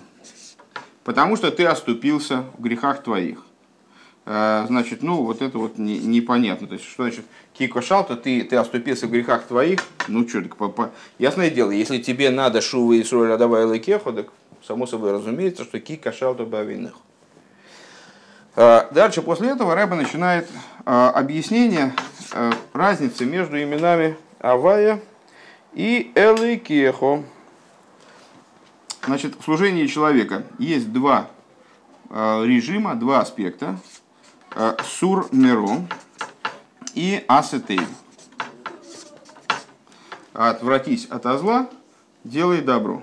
потому 1.09 1.35
что 1.37 1.49
ты 1.49 1.65
оступился 1.65 2.45
в 2.55 2.61
грехах 2.61 3.01
твоих. 3.01 3.43
Э, 4.31 4.65
значит, 4.67 5.01
ну, 5.01 5.23
вот 5.23 5.41
это 5.41 5.57
вот 5.57 5.79
не, 5.79 5.97
непонятно. 5.97 6.67
То 6.67 6.75
есть, 6.75 6.85
что 6.85 7.01
значит 7.01 7.25
кико 7.53 7.81
шалта, 7.81 8.15
ты, 8.15 8.43
ты 8.43 8.57
оступился 8.57 9.07
в 9.07 9.09
грехах 9.09 9.45
твоих? 9.45 9.79
Ну, 10.07 10.29
что, 10.29 10.41
по, 10.43 10.69
по... 10.69 10.91
ясное 11.17 11.49
дело, 11.49 11.71
если 11.71 11.97
тебе 11.97 12.29
надо 12.29 12.61
шува 12.61 12.93
и 12.93 13.03
сроля 13.03 13.37
давай 13.37 13.65
лайкеху, 13.65 14.13
так 14.13 14.27
само 14.61 14.85
собой 14.85 15.13
разумеется, 15.13 15.63
что 15.63 15.79
кика 15.79 16.11
шалта 16.11 16.45
бавиных. 16.45 16.93
Э, 18.55 18.83
дальше 18.91 19.23
после 19.23 19.49
этого 19.49 19.73
Рэба 19.73 19.95
начинает 19.95 20.47
э, 20.85 20.91
объяснение 20.91 21.95
разницы 22.73 23.25
между 23.25 23.59
именами 23.59 24.15
Авая 24.37 25.01
и 25.73 26.11
Элайкехо. 26.13 27.23
Значит, 29.07 29.33
в 29.39 29.43
служении 29.43 29.87
человека 29.87 30.43
есть 30.59 30.93
два 30.93 31.31
режима, 32.11 32.93
два 32.93 33.21
аспекта. 33.21 33.79
Э, 34.61 34.75
сур 34.83 35.29
меру 35.31 35.87
и 36.93 37.23
асетей. 37.29 37.79
Отвратись 40.33 41.05
от 41.05 41.23
зла, 41.39 41.69
делай 42.25 42.59
добро. 42.59 43.01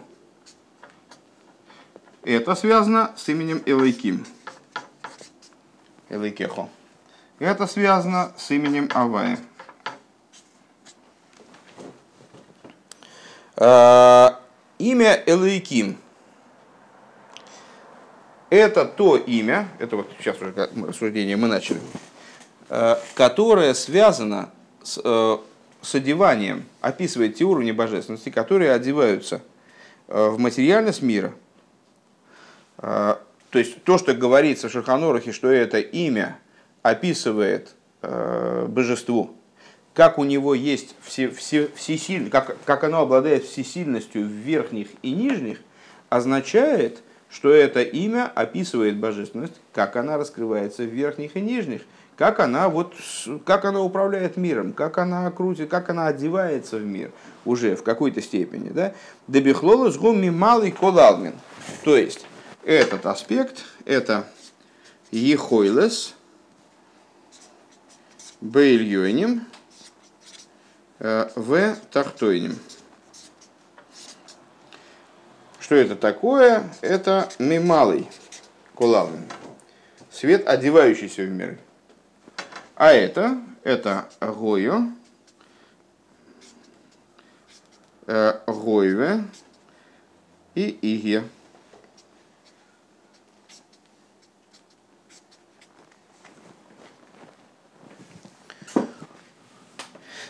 Это 2.23 2.55
связано 2.57 3.15
с 3.17 3.27
именем 3.31 3.63
Элайким. 3.65 4.27
Элайкехо. 6.11 6.69
Это 7.39 7.67
связано 7.67 8.35
с 8.37 8.51
именем 8.51 8.91
Авая. 8.93 9.39
Э, 13.57 14.33
Имя 14.77 15.23
Элейким– 15.25 15.97
это 18.51 18.85
то 18.85 19.17
имя, 19.17 19.69
это 19.79 19.97
вот 19.97 20.11
сейчас 20.19 20.37
уже 20.41 20.53
рассуждение 20.87 21.37
мы 21.37 21.49
начали, 21.49 21.81
э, 22.69 22.97
которое 23.15 23.75
связано 23.75 24.51
с, 24.83 25.01
э, 25.03 25.39
с 25.83 25.95
одеванием, 25.95 26.65
описывает 26.81 27.37
те 27.37 27.45
уровни 27.45 27.73
божественности, 27.73 28.31
которые 28.31 28.73
одеваются 28.73 29.43
э, 30.09 30.29
в 30.29 30.39
материальность 30.39 31.03
мира. 31.03 31.33
То 32.79 33.19
есть 33.55 33.83
то, 33.85 33.97
что 33.97 34.13
говорится 34.13 34.69
в 34.69 34.73
Шаханорахе, 34.73 35.33
что 35.33 35.49
это 35.49 35.79
имя 35.79 36.39
описывает 36.83 37.75
божеству, 38.03 39.35
как 39.95 40.19
у 40.19 40.25
него 40.25 40.55
есть 40.55 40.95
все, 41.01 41.31
все, 41.31 41.71
всесиль, 41.75 42.29
как, 42.29 42.63
как 42.67 42.85
оно 42.85 43.01
обладает 43.01 43.45
всесильностью 43.45 44.25
в 44.25 44.31
верхних 44.31 44.89
и 45.01 45.13
нижних, 45.13 45.61
означает, 46.11 47.03
что 47.37 47.51
это 47.51 47.83
имя 47.83 48.33
описывает 48.35 48.97
божественность, 48.97 49.53
как 49.75 49.97
она 49.97 50.17
раскрывается 50.17 50.85
в 50.85 50.87
верхних 50.87 51.37
и 51.37 51.41
нижних, 51.43 51.83
как 52.17 52.41
она, 52.41 52.71
вот, 52.71 52.95
как 53.45 53.67
она 53.67 53.83
управляет 53.83 54.39
миром, 54.39 54.73
как 54.73 54.97
она 54.97 55.31
крутит, 55.31 55.69
как 55.69 55.91
она 55.91 56.07
одевается 56.07 56.79
в 56.79 56.85
мир 56.85 57.13
уже 57.45 57.77
в 57.77 57.83
какой-то 57.83 58.23
степени. 58.23 58.71
Да? 58.71 58.95
Дебихлола 59.29 59.91
с 59.91 59.99
малый 59.99 60.71
колалмин. 60.71 61.35
То 61.85 61.97
есть, 61.97 62.27
этот 62.65 63.05
аспект, 63.05 63.65
это 63.85 64.25
ехойлес, 65.11 66.15
бейльйоним, 68.41 69.43
Э, 70.99 71.29
в 71.37 71.77
Тахтойним. 71.93 72.59
Что 75.67 75.75
это 75.75 75.97
такое? 75.97 76.63
Это 76.81 77.29
мималый 77.41 78.09
кулавин. 78.77 79.25
Свет, 80.13 80.47
одевающийся 80.47 81.23
в 81.23 81.31
мир. 81.31 81.59
А 82.77 82.93
это, 82.93 83.41
это 83.65 84.09
Гою, 84.21 84.93
э, 88.07 88.39
Гойве 88.47 89.25
и 90.55 90.79
Иге. 90.83 91.25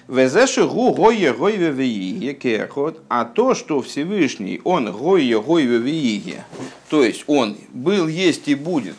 Везеши 0.08 0.64
гу 0.64 0.94
гойе 0.94 1.32
гойве 1.32 1.70
вииге 1.70 2.34
кехот, 2.34 3.02
а 3.08 3.24
то, 3.24 3.56
что 3.56 3.82
Всевышний, 3.82 4.60
он 4.62 4.92
гойе 4.92 5.42
гойве 5.42 5.78
вииге, 5.78 6.44
то 6.88 7.02
есть 7.02 7.24
он 7.26 7.56
был, 7.70 8.06
есть 8.06 8.46
и 8.46 8.54
будет 8.54 8.96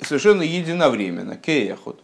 совершенно 0.00 0.42
единовременно, 0.42 1.36
кехот. 1.36 2.00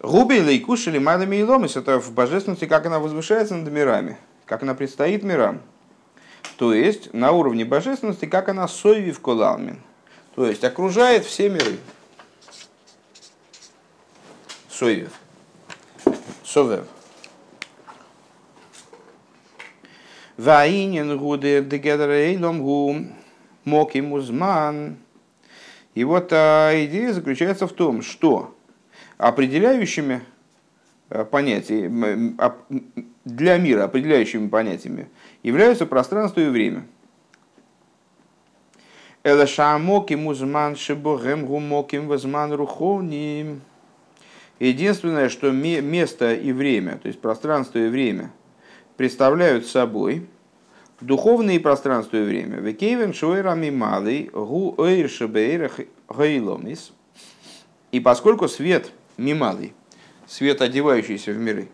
Губи 0.00 0.34
лейкушили 0.34 0.98
мадами 0.98 1.36
и 1.36 1.42
ломис, 1.44 1.76
это 1.76 1.98
в 1.98 2.12
божественности, 2.12 2.66
как 2.66 2.84
она 2.84 2.98
возвышается 2.98 3.54
над 3.54 3.72
мирами, 3.72 4.18
как 4.44 4.62
она 4.62 4.74
предстоит 4.74 5.22
мирам. 5.22 5.62
То 6.58 6.74
есть 6.74 7.14
на 7.14 7.32
уровне 7.32 7.64
божественности, 7.64 8.26
как 8.26 8.50
она 8.50 8.68
сойви 8.68 9.12
в 9.12 9.20
колалмин, 9.20 9.80
то 10.34 10.44
есть 10.44 10.62
окружает 10.62 11.24
все 11.24 11.48
миры. 11.48 11.78
Сойвев. 14.68 15.12
Совев. 16.52 16.84
Ваинин 20.36 21.16
гуде 21.16 21.62
дегедрейлом 21.62 22.60
гу 22.62 22.94
моки 23.64 24.02
музман. 24.02 24.98
И 25.94 26.04
вот 26.04 26.30
а, 26.32 26.72
идея 26.84 27.14
заключается 27.14 27.66
в 27.66 27.72
том, 27.72 28.02
что 28.02 28.54
определяющими 29.16 30.20
а, 31.08 31.24
понятиями, 31.24 32.36
для 33.24 33.56
мира 33.56 33.84
определяющими 33.84 34.48
понятиями 34.48 35.08
являются 35.42 35.86
пространство 35.86 36.40
и 36.40 36.50
время. 36.50 36.84
Элашамоки 39.24 40.14
музман 40.14 40.76
шибогем 40.76 41.46
гумоким 41.46 42.08
возман 42.08 42.52
руховним. 42.52 43.62
Единственное, 44.62 45.28
что 45.28 45.50
место 45.50 46.34
и 46.34 46.52
время, 46.52 46.96
то 46.98 47.08
есть 47.08 47.20
пространство 47.20 47.78
и 47.78 47.88
время, 47.88 48.30
представляют 48.96 49.66
собой 49.66 50.28
духовные 51.00 51.58
пространство 51.58 52.18
и 52.18 52.22
время. 52.22 52.58
Векейвен 52.58 53.12
шуэрами 53.12 53.70
малый 53.70 54.30
гу 54.32 54.76
гайломис. 56.08 56.92
И 57.90 57.98
поскольку 57.98 58.46
свет 58.46 58.92
мималый, 59.16 59.74
свет, 60.28 60.62
одевающийся 60.62 61.32
в 61.32 61.38
миры, 61.38 61.68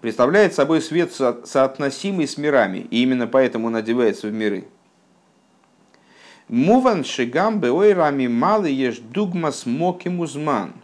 представляет 0.00 0.52
собой 0.52 0.82
свет, 0.82 1.12
соотносимый 1.12 2.26
с 2.26 2.38
мирами, 2.38 2.88
и 2.90 3.04
именно 3.04 3.28
поэтому 3.28 3.68
он 3.68 3.76
одевается 3.76 4.26
в 4.26 4.32
миры. 4.32 4.64
Муван 6.48 7.04
шигам 7.04 7.60
беойрами 7.60 8.26
малый 8.26 8.74
ешь 8.74 8.98
дугмас 8.98 9.64
моки 9.64 10.08
музман– 10.08 10.72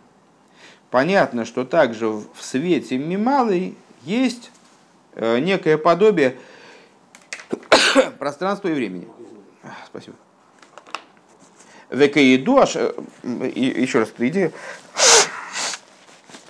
понятно, 0.90 1.44
что 1.44 1.64
также 1.64 2.08
в 2.08 2.26
свете 2.40 2.98
Мималый 2.98 3.76
есть 4.02 4.50
э, 5.14 5.38
некое 5.40 5.78
подобие 5.78 6.36
пространства 8.18 8.68
и 8.68 8.72
времени. 8.72 9.08
Спасибо. 9.86 10.16
Векаиду, 11.90 12.58
аж, 12.58 12.76
э, 12.76 12.92
еще 13.22 14.00
раз, 14.00 14.10
эта 14.10 14.28
идея, 14.28 14.52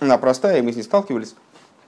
она 0.01 0.19
простая, 0.19 0.63
мы 0.63 0.73
с 0.73 0.77
ней 0.77 0.83
сталкивались 0.83 1.35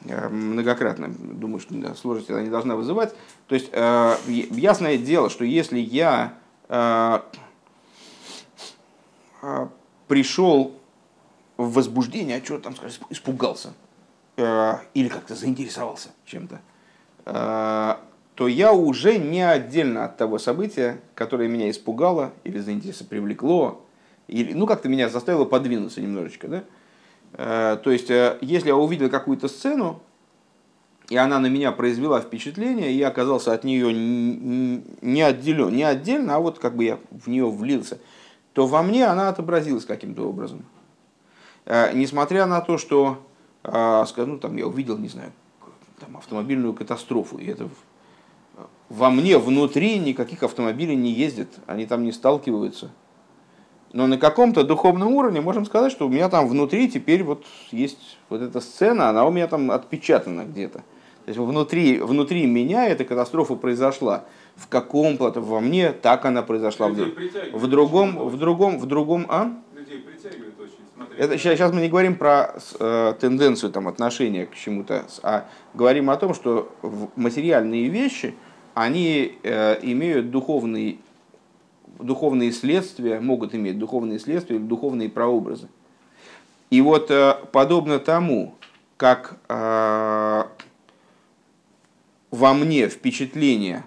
э, 0.05 0.29
многократно. 0.29 1.09
Думаю, 1.09 1.61
что 1.61 1.95
сложности 1.95 2.33
она 2.33 2.43
не 2.43 2.51
должна 2.51 2.77
вызывать. 2.77 3.15
То 3.47 3.55
есть, 3.55 3.71
ясное 4.29 4.99
дело, 4.99 5.31
что 5.31 5.45
если 5.45 5.79
я 5.79 6.35
пришел 10.09 10.78
возбуждение, 11.59 12.39
а 12.39 12.45
что 12.45 12.59
там 12.59 12.75
скажешь, 12.75 13.01
испугался 13.11 13.75
э, 14.37 14.75
или 14.95 15.09
как-то 15.09 15.35
заинтересовался 15.35 16.11
чем-то, 16.25 16.61
э, 17.27 17.97
то 18.35 18.49
я 18.49 18.73
уже 18.73 19.19
не 19.19 19.43
отдельно 19.43 20.05
от 20.05 20.17
того 20.17 20.39
события, 20.39 21.01
которое 21.15 21.49
меня 21.49 21.69
испугало 21.69 22.33
или 22.45 22.61
заинтересовало, 22.61 23.09
привлекло, 23.09 23.85
или, 24.29 24.53
ну, 24.53 24.67
как-то 24.67 24.89
меня 24.89 25.09
заставило 25.09 25.45
подвинуться 25.45 26.01
немножечко, 26.01 26.49
да? 26.49 26.65
Э, 27.33 27.77
то 27.83 27.91
есть, 27.91 28.09
если 28.09 28.69
я 28.69 28.77
увидел 28.77 29.11
какую-то 29.11 29.49
сцену, 29.49 30.01
и 31.09 31.17
она 31.17 31.41
на 31.41 31.47
меня 31.47 31.73
произвела 31.73 32.21
впечатление, 32.21 32.93
и 32.93 32.97
я 32.97 33.09
оказался 33.09 33.53
от 33.53 33.65
нее 33.65 33.93
не 33.93 35.23
отделен, 35.23 35.75
не 35.75 35.83
отдельно, 35.83 36.37
а 36.37 36.39
вот 36.39 36.59
как 36.59 36.77
бы 36.77 36.85
я 36.85 36.99
в 37.11 37.29
нее 37.29 37.51
влился, 37.51 37.99
то 38.53 38.67
во 38.67 38.83
мне 38.83 39.07
она 39.07 39.31
отобразилась 39.31 39.87
каким-то 39.87 40.29
образом. 40.29 40.65
Э, 41.69 41.93
несмотря 41.93 42.47
на 42.47 42.63
то, 42.63 42.79
что, 42.79 43.19
э, 43.63 44.05
ну, 44.17 44.39
там, 44.39 44.57
я 44.57 44.67
увидел, 44.67 44.97
не 44.97 45.09
знаю, 45.09 45.33
там, 46.01 46.17
автомобильную 46.17 46.73
катастрофу, 46.73 47.37
и 47.37 47.45
это 47.45 47.69
во 48.89 49.11
мне 49.11 49.37
внутри 49.37 49.99
никаких 49.99 50.43
автомобилей 50.43 50.97
не 50.97 51.13
ездят, 51.13 51.49
они 51.67 51.85
там 51.85 52.05
не 52.05 52.13
сталкиваются. 52.13 52.91
Но 53.93 54.07
на 54.07 54.17
каком-то 54.17 54.65
духовном 54.65 55.13
уровне 55.13 55.43
можем 55.43 55.67
сказать, 55.67 55.93
что 55.93 56.07
у 56.07 56.09
меня 56.09 56.31
там 56.31 56.49
внутри 56.49 56.91
теперь 56.91 57.23
вот 57.23 57.45
есть 57.71 58.19
вот 58.31 58.41
эта 58.41 58.61
сцена, 58.61 59.11
она 59.11 59.27
у 59.27 59.31
меня 59.31 59.47
там 59.47 59.71
отпечатана 59.71 60.45
где-то. 60.45 60.79
То 60.79 60.85
есть 61.27 61.39
внутри, 61.39 61.99
внутри 62.01 62.47
меня 62.47 62.89
эта 62.89 63.05
катастрофа 63.05 63.57
произошла. 63.57 64.25
В 64.57 64.69
каком-то 64.69 65.31
во 65.39 65.61
мне 65.61 65.93
так 65.93 66.25
она 66.25 66.43
произошла. 66.43 66.89
В, 66.89 66.95
в 67.53 67.67
другом, 67.67 68.29
в 68.29 68.39
другом, 68.39 68.79
в 68.79 68.87
другом, 68.87 69.27
а? 69.29 69.53
Это, 71.17 71.39
сейчас, 71.39 71.55
сейчас 71.55 71.73
мы 71.73 71.81
не 71.81 71.89
говорим 71.89 72.17
про 72.17 72.55
э, 72.79 73.15
тенденцию 73.21 73.73
там, 73.73 73.89
отношения 73.89 74.47
к 74.47 74.55
чему-то, 74.55 75.07
а 75.23 75.49
говорим 75.75 76.11
о 76.11 76.17
том, 76.17 76.35
что 76.35 76.73
материальные 77.17 77.89
вещи, 77.89 78.35
они 78.75 79.39
э, 79.43 79.79
имеют 79.83 80.31
духовные, 80.31 80.99
духовные 81.99 82.53
следствия, 82.53 83.21
могут 83.21 83.55
иметь 83.55 83.79
духовные 83.79 84.19
следствия 84.19 84.57
или 84.57 84.63
духовные 84.63 85.09
прообразы. 85.09 85.69
И 86.71 86.81
вот 86.81 87.11
э, 87.11 87.35
подобно 87.53 87.99
тому, 87.99 88.55
как 88.97 89.39
э, 89.49 90.45
во 92.31 92.55
мне 92.55 92.89
впечатление 92.89 93.85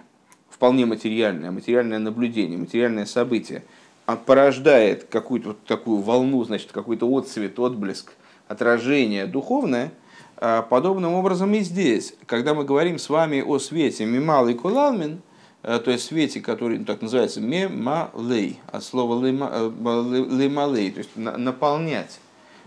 вполне 0.50 0.86
материальное, 0.86 1.50
материальное 1.50 1.98
наблюдение, 1.98 2.58
материальное 2.58 3.06
событие– 3.06 3.64
порождает 4.06 5.04
какую-то 5.04 5.48
вот 5.48 5.64
такую 5.64 6.02
волну, 6.02 6.42
значит, 6.44 6.72
какой-то 6.72 7.06
отцвет, 7.16 7.58
отблеск, 7.58 8.12
отражение 8.48 9.26
духовное, 9.26 9.92
а 10.36 10.62
подобным 10.62 11.14
образом 11.14 11.54
и 11.54 11.60
здесь. 11.60 12.14
Когда 12.26 12.52
мы 12.54 12.64
говорим 12.64 12.98
с 12.98 13.08
вами 13.08 13.40
о 13.40 13.58
свете 13.58 14.04
мималый 14.04 14.54
кулалмин, 14.54 15.22
э, 15.62 15.78
то 15.78 15.90
есть 15.90 16.04
свете, 16.04 16.40
который 16.40 16.78
ну, 16.78 16.84
так 16.84 17.00
называется 17.00 17.40
мемалей, 17.40 18.58
от 18.66 18.82
слова 18.82 19.24
лемалей, 19.24 20.90
то 20.90 20.98
есть 20.98 21.10
наполнять, 21.14 22.18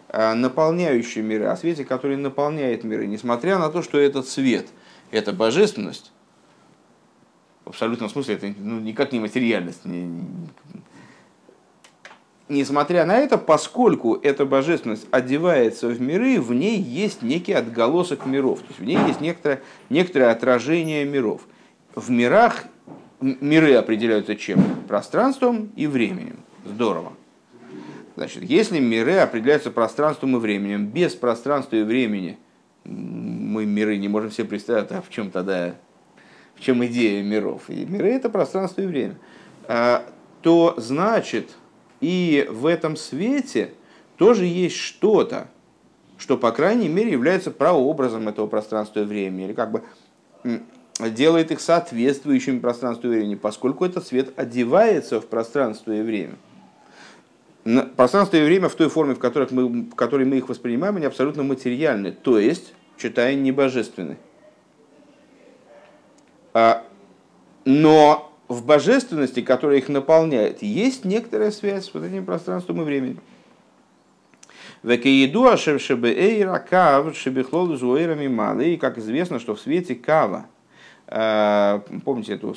э, 0.07 0.33
наполняющий 0.35 1.21
миры, 1.21 1.47
о 1.47 1.57
свете, 1.57 1.83
который 1.83 2.15
наполняет 2.15 2.85
миры, 2.85 3.07
несмотря 3.07 3.59
на 3.59 3.69
то, 3.69 3.81
что 3.81 3.97
этот 3.97 4.27
свет, 4.27 4.67
это 5.11 5.33
божественность, 5.33 6.13
в 7.65 7.69
абсолютном 7.69 8.09
смысле 8.09 8.35
это 8.35 8.53
ну, 8.57 8.79
никак 8.79 9.11
не 9.11 9.19
материальность, 9.19 9.83
не, 9.83 10.07
несмотря 12.49 13.05
на 13.05 13.17
это, 13.17 13.37
поскольку 13.37 14.15
эта 14.15 14.45
божественность 14.45 15.07
одевается 15.11 15.87
в 15.87 15.99
миры, 15.99 16.39
в 16.39 16.53
ней 16.53 16.79
есть 16.79 17.21
некий 17.21 17.53
отголосок 17.53 18.25
миров, 18.25 18.59
то 18.59 18.67
есть 18.69 18.79
в 18.79 18.83
ней 18.83 18.97
есть 19.07 19.21
некоторое, 19.21 19.61
некоторое 19.89 20.31
отражение 20.31 21.05
миров. 21.05 21.41
В 21.95 22.09
мирах 22.09 22.65
миры 23.21 23.73
определяются 23.73 24.35
чем? 24.35 24.63
Пространством 24.87 25.71
и 25.75 25.87
временем. 25.87 26.37
Здорово. 26.65 27.13
Значит, 28.15 28.43
если 28.43 28.79
миры 28.79 29.17
определяются 29.17 29.71
пространством 29.71 30.37
и 30.37 30.39
временем, 30.39 30.87
без 30.87 31.13
пространства 31.15 31.75
и 31.75 31.83
времени 31.83 32.37
мы 32.85 33.65
миры 33.65 33.97
не 33.97 34.07
можем 34.07 34.31
себе 34.31 34.47
представить, 34.47 34.91
а 34.91 35.01
в 35.01 35.09
чем 35.09 35.31
тогда, 35.31 35.75
в 36.55 36.61
чем 36.61 36.85
идея 36.85 37.23
миров? 37.23 37.63
И 37.69 37.85
миры 37.85 38.09
это 38.09 38.29
пространство 38.29 38.81
и 38.81 38.85
время. 38.85 39.17
А, 39.67 40.05
то 40.41 40.75
значит, 40.77 41.49
и 42.01 42.47
в 42.49 42.65
этом 42.65 42.95
свете 42.95 43.71
тоже 44.17 44.45
есть 44.45 44.75
что-то, 44.75 45.47
что, 46.17 46.37
по 46.37 46.51
крайней 46.51 46.87
мере, 46.87 47.11
является 47.11 47.51
прообразом 47.51 48.27
этого 48.27 48.47
пространства 48.47 49.01
и 49.01 49.03
времени, 49.03 49.45
или 49.45 49.53
как 49.53 49.71
бы 49.71 49.83
делает 50.99 51.51
их 51.51 51.59
соответствующими 51.59 52.59
пространству 52.59 53.07
и 53.07 53.11
времени, 53.11 53.35
поскольку 53.35 53.85
этот 53.85 54.07
свет 54.07 54.37
одевается 54.37 55.19
в 55.19 55.27
пространство 55.27 55.91
и 55.91 56.01
время. 56.01 56.35
Пространство 57.97 58.37
и 58.37 58.45
время 58.45 58.69
в 58.69 58.75
той 58.75 58.89
форме, 58.89 59.15
в, 59.15 59.19
которых 59.19 59.51
мы, 59.51 59.67
в 59.67 59.95
которой 59.95 60.25
мы 60.25 60.37
их 60.37 60.47
воспринимаем, 60.47 60.97
они 60.97 61.05
абсолютно 61.05 61.43
материальны, 61.43 62.11
то 62.11 62.39
есть, 62.39 62.73
читая, 62.95 63.33
не 63.35 63.51
божественны. 63.51 64.17
Но 67.65 68.31
в 68.47 68.65
божественности, 68.65 69.41
которая 69.41 69.77
их 69.77 69.89
наполняет, 69.89 70.61
есть 70.61 71.05
некоторая 71.05 71.51
связь 71.51 71.85
с 71.85 71.93
вот 71.93 72.03
этим 72.03 72.25
пространством 72.25 72.81
и 72.81 72.85
временем. 72.85 73.19
Векееду 74.83 75.47
ашевшебеэйра 75.47 76.59
кав 76.59 77.17
шебехлол 77.17 77.75
зуэйрами 77.75 78.27
малы. 78.27 78.73
И 78.73 78.77
как 78.77 78.99
известно, 78.99 79.39
что 79.39 79.55
в 79.55 79.59
свете 79.59 79.95
кава, 79.95 80.45
э, 81.07 81.79
помните 82.03 82.33
эту 82.33 82.53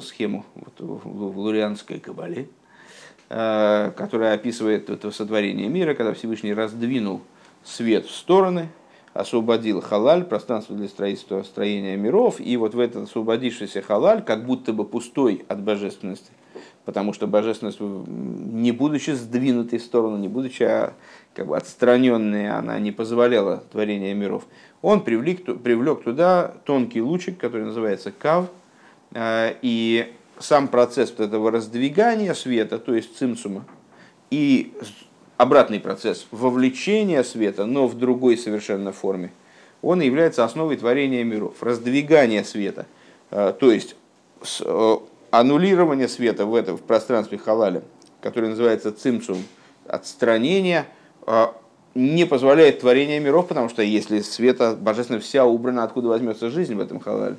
схему 0.00 0.46
вот, 0.54 0.74
в 0.78 1.38
лурианской 1.38 2.00
кабале, 2.00 2.48
э, 3.28 3.92
которая 3.94 4.34
описывает 4.34 4.88
это 4.88 5.10
сотворение 5.10 5.68
мира, 5.68 5.92
когда 5.92 6.14
Всевышний 6.14 6.54
раздвинул 6.54 7.20
свет 7.64 8.06
в 8.06 8.14
стороны, 8.14 8.70
освободил 9.18 9.80
халаль, 9.80 10.24
пространство 10.24 10.76
для 10.76 10.86
строительства, 10.86 11.42
строения 11.42 11.96
миров, 11.96 12.38
и 12.38 12.56
вот 12.56 12.74
в 12.74 12.80
этот 12.80 13.04
освободившийся 13.04 13.82
халаль, 13.82 14.22
как 14.22 14.46
будто 14.46 14.72
бы 14.72 14.84
пустой 14.84 15.44
от 15.48 15.60
божественности, 15.60 16.30
потому 16.84 17.12
что 17.12 17.26
божественность, 17.26 17.80
не 17.80 18.70
будучи 18.70 19.10
сдвинутой 19.10 19.80
в 19.80 19.82
сторону, 19.82 20.18
не 20.18 20.28
будучи 20.28 20.62
а, 20.62 20.92
как 21.34 21.48
бы 21.48 21.56
отстраненной, 21.56 22.48
она 22.48 22.78
не 22.78 22.92
позволяла 22.92 23.64
творения 23.72 24.14
миров, 24.14 24.46
он 24.82 25.02
привлек, 25.02 25.44
привлек 25.62 26.04
туда 26.04 26.54
тонкий 26.64 27.02
лучик, 27.02 27.38
который 27.38 27.66
называется 27.66 28.12
кав, 28.12 28.46
а, 29.14 29.52
и 29.62 30.12
сам 30.38 30.68
процесс 30.68 31.10
вот 31.10 31.26
этого 31.26 31.50
раздвигания 31.50 32.34
света, 32.34 32.78
то 32.78 32.94
есть 32.94 33.18
цимсума, 33.18 33.64
и 34.30 34.74
обратный 35.38 35.80
процесс 35.80 36.26
вовлечения 36.32 37.22
света, 37.22 37.64
но 37.64 37.86
в 37.86 37.96
другой 37.96 38.36
совершенно 38.36 38.92
форме, 38.92 39.32
он 39.80 40.00
является 40.02 40.44
основой 40.44 40.76
творения 40.76 41.24
миров, 41.24 41.62
раздвигания 41.62 42.42
света, 42.42 42.86
э, 43.30 43.54
то 43.58 43.72
есть 43.72 43.96
э, 44.60 44.96
аннулирование 45.30 46.08
света 46.08 46.44
в, 46.44 46.54
этом, 46.54 46.76
в 46.76 46.82
пространстве 46.82 47.38
халаля, 47.38 47.82
которое 48.20 48.48
называется 48.48 48.92
цимцум, 48.92 49.38
отстранение, 49.86 50.86
э, 51.26 51.46
не 51.94 52.26
позволяет 52.26 52.80
творение 52.80 53.20
миров, 53.20 53.46
потому 53.46 53.68
что 53.68 53.82
если 53.82 54.20
света 54.20 54.76
божественно 54.78 55.20
вся 55.20 55.46
убрана, 55.46 55.84
откуда 55.84 56.08
возьмется 56.08 56.50
жизнь 56.50 56.74
в 56.74 56.80
этом 56.80 56.98
халале? 56.98 57.36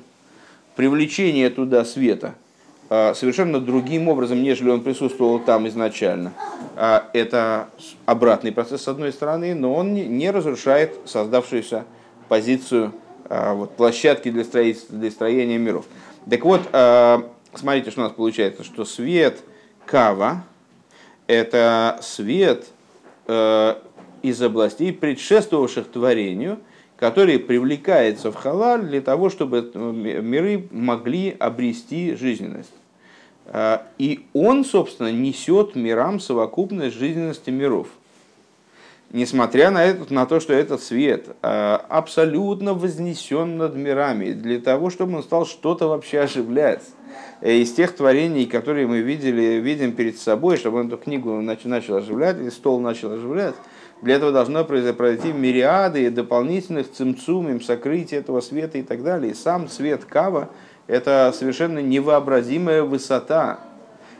Привлечение 0.74 1.50
туда 1.50 1.84
света– 1.84 2.34
совершенно 2.90 3.60
другим 3.60 4.08
образом, 4.08 4.42
нежели 4.42 4.68
он 4.70 4.82
присутствовал 4.82 5.38
там 5.38 5.68
изначально. 5.68 6.32
А, 6.74 7.08
это 7.12 7.68
обратный 8.04 8.50
процесс 8.50 8.82
с 8.82 8.88
одной 8.88 9.12
стороны, 9.12 9.54
но 9.54 9.72
он 9.72 9.94
не 9.94 10.30
разрушает 10.32 10.98
создавшуюся 11.04 11.84
позицию 12.28 12.92
а, 13.28 13.54
вот, 13.54 13.76
площадки 13.76 14.30
для, 14.30 14.42
строительства, 14.42 14.98
для 14.98 15.10
строения 15.12 15.56
миров. 15.56 15.84
Так 16.28 16.44
вот, 16.44 16.62
смотрите, 17.54 17.90
что 17.90 18.00
у 18.00 18.04
нас 18.04 18.12
получается, 18.12 18.64
что 18.64 18.84
свет 18.84 19.38
Кава– 19.86 20.44
это 21.26 21.98
свет 22.02 22.66
из 24.22 24.42
областей, 24.42 24.92
предшествовавших 24.92 25.86
творению, 25.90 26.58
который 26.96 27.38
привлекается 27.38 28.30
в 28.30 28.34
халаль 28.34 28.82
для 28.82 29.00
того, 29.00 29.30
чтобы 29.30 29.70
миры 29.74 30.68
могли 30.70 31.34
обрести 31.38 32.14
жизненность. 32.14 32.72
А, 33.52 33.82
и 33.98 34.26
он, 34.32 34.64
собственно, 34.64 35.10
несет 35.10 35.74
мирам 35.74 36.20
совокупность 36.20 36.96
жизненности 36.96 37.50
миров. 37.50 37.88
Несмотря 39.12 39.72
на, 39.72 39.84
это, 39.84 40.14
на 40.14 40.24
то, 40.24 40.38
что 40.38 40.52
этот 40.52 40.80
свет 40.80 41.26
а, 41.42 41.84
абсолютно 41.88 42.74
вознесен 42.74 43.58
над 43.58 43.74
мирами, 43.74 44.32
для 44.32 44.60
того, 44.60 44.88
чтобы 44.88 45.16
он 45.16 45.24
стал 45.24 45.46
что-то 45.46 45.88
вообще 45.88 46.20
оживлять. 46.20 46.82
Э, 47.40 47.56
из 47.56 47.72
тех 47.72 47.96
творений, 47.96 48.46
которые 48.46 48.86
мы 48.86 49.00
видели, 49.00 49.58
видим 49.58 49.92
перед 49.92 50.16
собой, 50.16 50.56
чтобы 50.56 50.78
он 50.78 50.86
эту 50.86 50.96
книгу 50.96 51.32
начал 51.40 51.96
оживлять, 51.96 52.38
или 52.38 52.50
стол 52.50 52.78
начал 52.78 53.10
оживлять, 53.10 53.56
для 54.00 54.14
этого 54.14 54.30
должно 54.30 54.64
произойти 54.64 55.32
мириады 55.32 56.08
дополнительных 56.10 56.92
цимцумим, 56.92 57.60
сокрытия 57.60 58.20
этого 58.20 58.40
света 58.40 58.78
и 58.78 58.82
так 58.82 59.02
далее. 59.02 59.32
И 59.32 59.34
сам 59.34 59.68
свет 59.68 60.04
Кава– 60.04 60.50
это 60.90 61.32
совершенно 61.36 61.78
невообразимая 61.78 62.82
высота. 62.82 63.60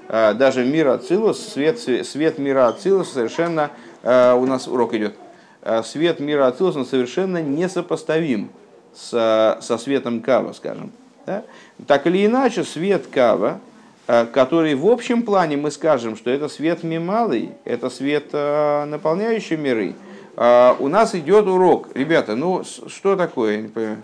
А, 0.08 0.34
даже 0.34 0.64
мир 0.64 0.88
Ацилус, 0.88 1.40
свет, 1.40 1.80
свет 1.80 2.38
мира 2.38 2.68
Ацилус 2.68 3.12
совершенно, 3.12 3.70
а, 4.04 4.36
у 4.36 4.46
нас 4.46 4.68
урок 4.68 4.94
идет, 4.94 5.16
а, 5.62 5.82
свет 5.82 6.20
мира 6.20 6.46
Ацилус, 6.46 6.88
совершенно 6.88 7.42
несопоставим 7.42 8.50
со, 8.94 9.58
со 9.60 9.78
светом 9.78 10.20
Кава, 10.20 10.52
скажем. 10.52 10.92
Да? 11.26 11.42
Так 11.88 12.06
или 12.06 12.24
иначе, 12.24 12.62
свет 12.62 13.06
Кава, 13.08 13.58
который 14.06 14.74
в 14.74 14.86
общем 14.86 15.22
плане 15.22 15.56
мы 15.56 15.70
скажем, 15.70 16.16
что 16.16 16.30
это 16.30 16.48
свет 16.48 16.82
мималый, 16.82 17.50
это 17.64 17.90
свет, 17.90 18.32
наполняющий 18.32 19.56
миры, 19.56 19.94
у 20.36 20.88
нас 20.88 21.14
идет 21.14 21.46
урок. 21.46 21.88
Ребята, 21.94 22.34
ну 22.34 22.64
что 22.64 23.14
такое, 23.14 23.56
я 23.56 23.62
не 23.62 23.68
понимаю. 23.68 24.02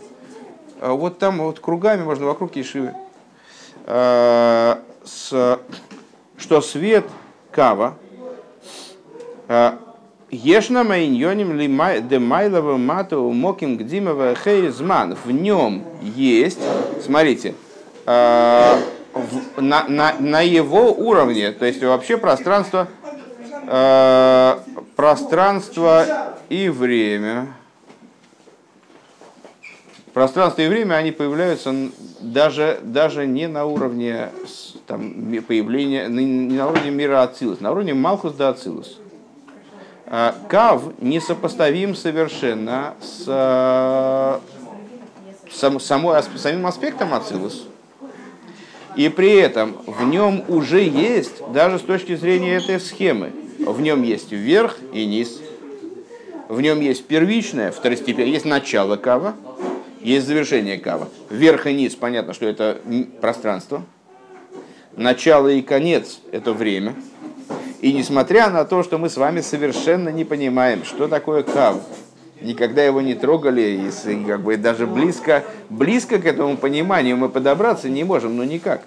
А 0.80 0.92
вот 0.92 1.18
там 1.18 1.38
вот 1.38 1.60
кругами 1.60 2.02
можно 2.02 2.26
вокруг 2.26 2.56
Ешивы. 2.56 2.94
А, 3.86 4.82
с, 5.04 5.58
что 6.36 6.60
свет 6.60 7.06
кава 7.50 7.94
а, 9.48 9.78
Ешна 10.30 10.82
майньоним 10.82 11.56
демайлова 12.08 12.76
мату 12.76 13.30
моким 13.30 13.76
гдимова 13.76 14.34
хейзман. 14.34 15.16
В 15.24 15.30
нем 15.30 15.84
есть, 16.02 16.58
смотрите, 17.04 17.54
на, 18.06 18.78
на, 19.56 20.14
на 20.18 20.40
его 20.42 20.92
уровне, 20.92 21.52
то 21.52 21.64
есть 21.64 21.82
вообще 21.82 22.16
пространство, 22.18 22.88
пространство 24.96 26.34
и 26.48 26.68
время, 26.68 27.48
пространство 30.16 30.62
и 30.62 30.68
время, 30.68 30.94
они 30.94 31.12
появляются 31.12 31.74
даже, 32.22 32.80
даже 32.82 33.26
не 33.26 33.48
на 33.48 33.66
уровне 33.66 34.30
там, 34.86 35.12
появления, 35.46 36.08
не 36.08 36.56
на 36.56 36.70
уровне 36.70 36.90
мира 36.90 37.22
Ацилус, 37.22 37.60
на 37.60 37.70
уровне 37.70 37.92
Малхус 37.92 38.32
да 38.32 38.48
Ацилус. 38.48 38.98
А, 40.06 40.34
Кав 40.48 40.84
несопоставим 41.02 41.94
совершенно 41.94 42.94
с 43.02 44.40
сам, 45.52 45.80
самой, 45.80 46.22
самим 46.36 46.66
аспектом 46.66 47.12
Ацилус. 47.12 47.66
И 48.96 49.10
при 49.10 49.34
этом 49.34 49.76
в 49.86 50.02
нем 50.04 50.44
уже 50.48 50.82
есть, 50.82 51.42
даже 51.52 51.78
с 51.78 51.82
точки 51.82 52.16
зрения 52.16 52.54
этой 52.54 52.80
схемы, 52.80 53.32
в 53.58 53.82
нем 53.82 54.02
есть 54.02 54.32
верх 54.32 54.78
и 54.94 55.04
низ, 55.04 55.42
в 56.48 56.58
нем 56.62 56.80
есть 56.80 57.04
первичное, 57.04 57.70
второстепенное, 57.70 58.30
есть 58.30 58.46
начало 58.46 58.96
кава, 58.96 59.34
есть 60.06 60.26
завершение 60.26 60.78
кава. 60.78 61.08
Верх 61.30 61.66
и 61.66 61.74
низ, 61.74 61.96
понятно, 61.96 62.32
что 62.32 62.46
это 62.46 62.78
пространство. 63.20 63.82
Начало 64.96 65.48
и 65.48 65.62
конец– 65.62 66.20
это 66.32 66.52
время. 66.52 66.94
И 67.80 67.92
несмотря 67.92 68.48
на 68.48 68.64
то, 68.64 68.84
что 68.84 68.98
мы 68.98 69.10
с 69.10 69.16
вами 69.16 69.40
совершенно 69.40 70.10
не 70.10 70.24
понимаем, 70.24 70.84
что 70.84 71.08
такое 71.08 71.42
кав, 71.42 71.80
никогда 72.40 72.84
его 72.84 73.00
не 73.00 73.14
трогали, 73.14 73.90
и 74.06 74.24
как 74.24 74.42
бы 74.42 74.56
даже 74.56 74.86
близко, 74.86 75.42
близко 75.70 76.18
к 76.20 76.24
этому 76.24 76.56
пониманию 76.56 77.16
мы 77.16 77.28
подобраться 77.28 77.88
не 77.88 78.04
можем, 78.04 78.36
ну 78.36 78.44
никак. 78.44 78.82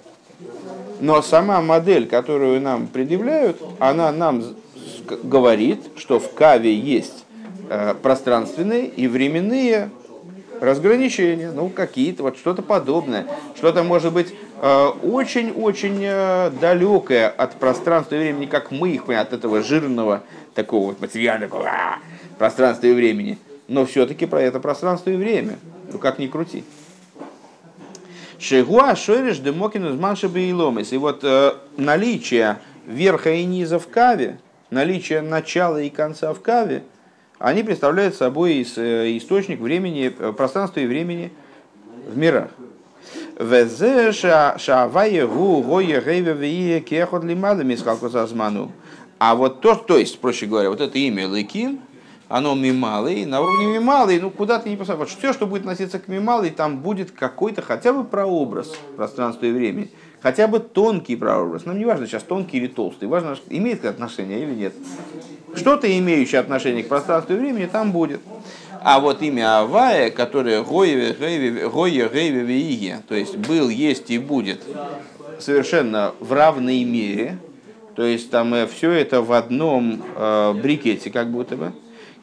Но 1.00 1.20
сама 1.20 1.60
модель, 1.60 2.08
которую 2.08 2.62
нам 2.62 2.86
предъявляют, 2.86 3.60
она 3.78 4.10
нам 4.10 4.42
говорит, 5.22 5.82
что 5.96 6.18
в 6.18 6.32
каве 6.32 6.74
есть 6.74 7.24
э, 7.68 7.94
пространственные 8.02 8.86
и 8.86 9.06
временные 9.06 9.90
разграничения, 10.60 11.50
ну 11.50 11.68
какие-то, 11.68 12.22
вот 12.22 12.36
что-то 12.36 12.62
подобное, 12.62 13.26
что-то 13.56 13.82
может 13.82 14.12
быть 14.12 14.34
очень-очень 14.60 16.04
э, 16.04 16.48
э, 16.48 16.50
далекое 16.60 17.28
от 17.28 17.54
пространства 17.54 18.14
и 18.16 18.18
времени, 18.18 18.46
как 18.46 18.70
мы 18.70 18.90
их 18.90 19.06
понимаем, 19.06 19.26
от 19.26 19.32
этого 19.32 19.62
жирного 19.62 20.22
такого 20.54 20.88
вот 20.88 21.00
материального 21.00 21.66
а, 21.66 21.98
пространства 22.38 22.86
и 22.86 22.92
времени. 22.92 23.38
Но 23.68 23.86
все-таки 23.86 24.26
про 24.26 24.42
это 24.42 24.60
пространство 24.60 25.10
и 25.10 25.16
время. 25.16 25.58
Ну 25.92 25.98
как 25.98 26.18
ни 26.18 26.26
крути. 26.26 26.64
Шегуа 28.38 28.94
шойриш 28.96 29.38
демокинус 29.38 29.98
маншебе 29.98 30.48
и 30.48 30.52
ломис. 30.52 30.92
И 30.92 30.96
вот 30.96 31.20
э, 31.22 31.54
наличие 31.76 32.58
верха 32.86 33.30
и 33.30 33.44
низа 33.44 33.78
в 33.78 33.88
каве, 33.88 34.38
наличие 34.70 35.22
начала 35.22 35.80
и 35.80 35.88
конца 35.88 36.34
в 36.34 36.40
каве– 36.40 36.82
они 37.40 37.62
представляют 37.62 38.14
собой 38.14 38.66
э, 38.76 39.16
источник 39.16 39.60
времени, 39.60 40.14
э, 40.16 40.32
пространства 40.32 40.80
и 40.80 40.86
времени 40.86 41.32
в 42.06 42.16
мирах. 42.16 42.50
А 49.18 49.34
вот 49.34 49.62
то, 49.62 49.74
то 49.74 49.96
есть, 49.96 50.20
проще 50.20 50.44
говоря, 50.44 50.68
вот 50.68 50.82
это 50.82 50.98
имя 50.98 51.26
Лекин, 51.26 51.80
оно 52.28 52.54
мималый, 52.54 53.24
на 53.24 53.40
уровне 53.40 53.78
мималый, 53.78 54.20
ну 54.20 54.30
куда 54.30 54.58
ты 54.58 54.68
не 54.68 54.76
посмотришь. 54.76 55.08
Вот 55.12 55.18
все, 55.18 55.32
что 55.32 55.46
будет 55.46 55.62
относиться 55.62 55.98
к 55.98 56.08
мималой, 56.08 56.50
там 56.50 56.80
будет 56.80 57.10
какой-то 57.10 57.62
хотя 57.62 57.94
бы 57.94 58.04
прообраз 58.04 58.70
пространства 58.96 59.46
и 59.46 59.50
времени, 59.50 59.90
хотя 60.22 60.46
бы 60.46 60.60
тонкий 60.60 61.16
прообраз. 61.16 61.66
Нам 61.66 61.78
не 61.78 61.84
важно 61.84 62.06
сейчас 62.06 62.22
тонкий 62.22 62.58
или 62.58 62.66
толстый, 62.66 63.08
важно, 63.08 63.36
имеет 63.48 63.84
отношение 63.84 64.42
или 64.42 64.54
нет. 64.54 64.74
Что-то 65.54 65.86
имеющее 65.98 66.40
отношение 66.40 66.84
к 66.84 66.88
пространству 66.88 67.34
и 67.34 67.38
времени 67.38 67.66
там 67.66 67.92
будет. 67.92 68.20
А 68.82 68.98
вот 69.00 69.20
имя 69.22 69.60
Авая, 69.60 70.10
которое 70.10 70.62
Гоя, 70.62 71.12
Гейве, 71.12 72.40
Виие, 72.42 73.02
то 73.06 73.14
есть 73.14 73.36
был, 73.36 73.68
есть 73.68 74.10
и 74.10 74.18
будет, 74.18 74.62
совершенно 75.38 76.14
в 76.20 76.32
равной 76.32 76.84
мере, 76.84 77.38
то 77.94 78.04
есть 78.04 78.30
там 78.30 78.54
э, 78.54 78.66
все 78.66 78.92
это 78.92 79.20
в 79.20 79.32
одном 79.32 80.02
э, 80.16 80.54
брикете, 80.54 81.10
как 81.10 81.30
будто 81.30 81.56
бы. 81.56 81.72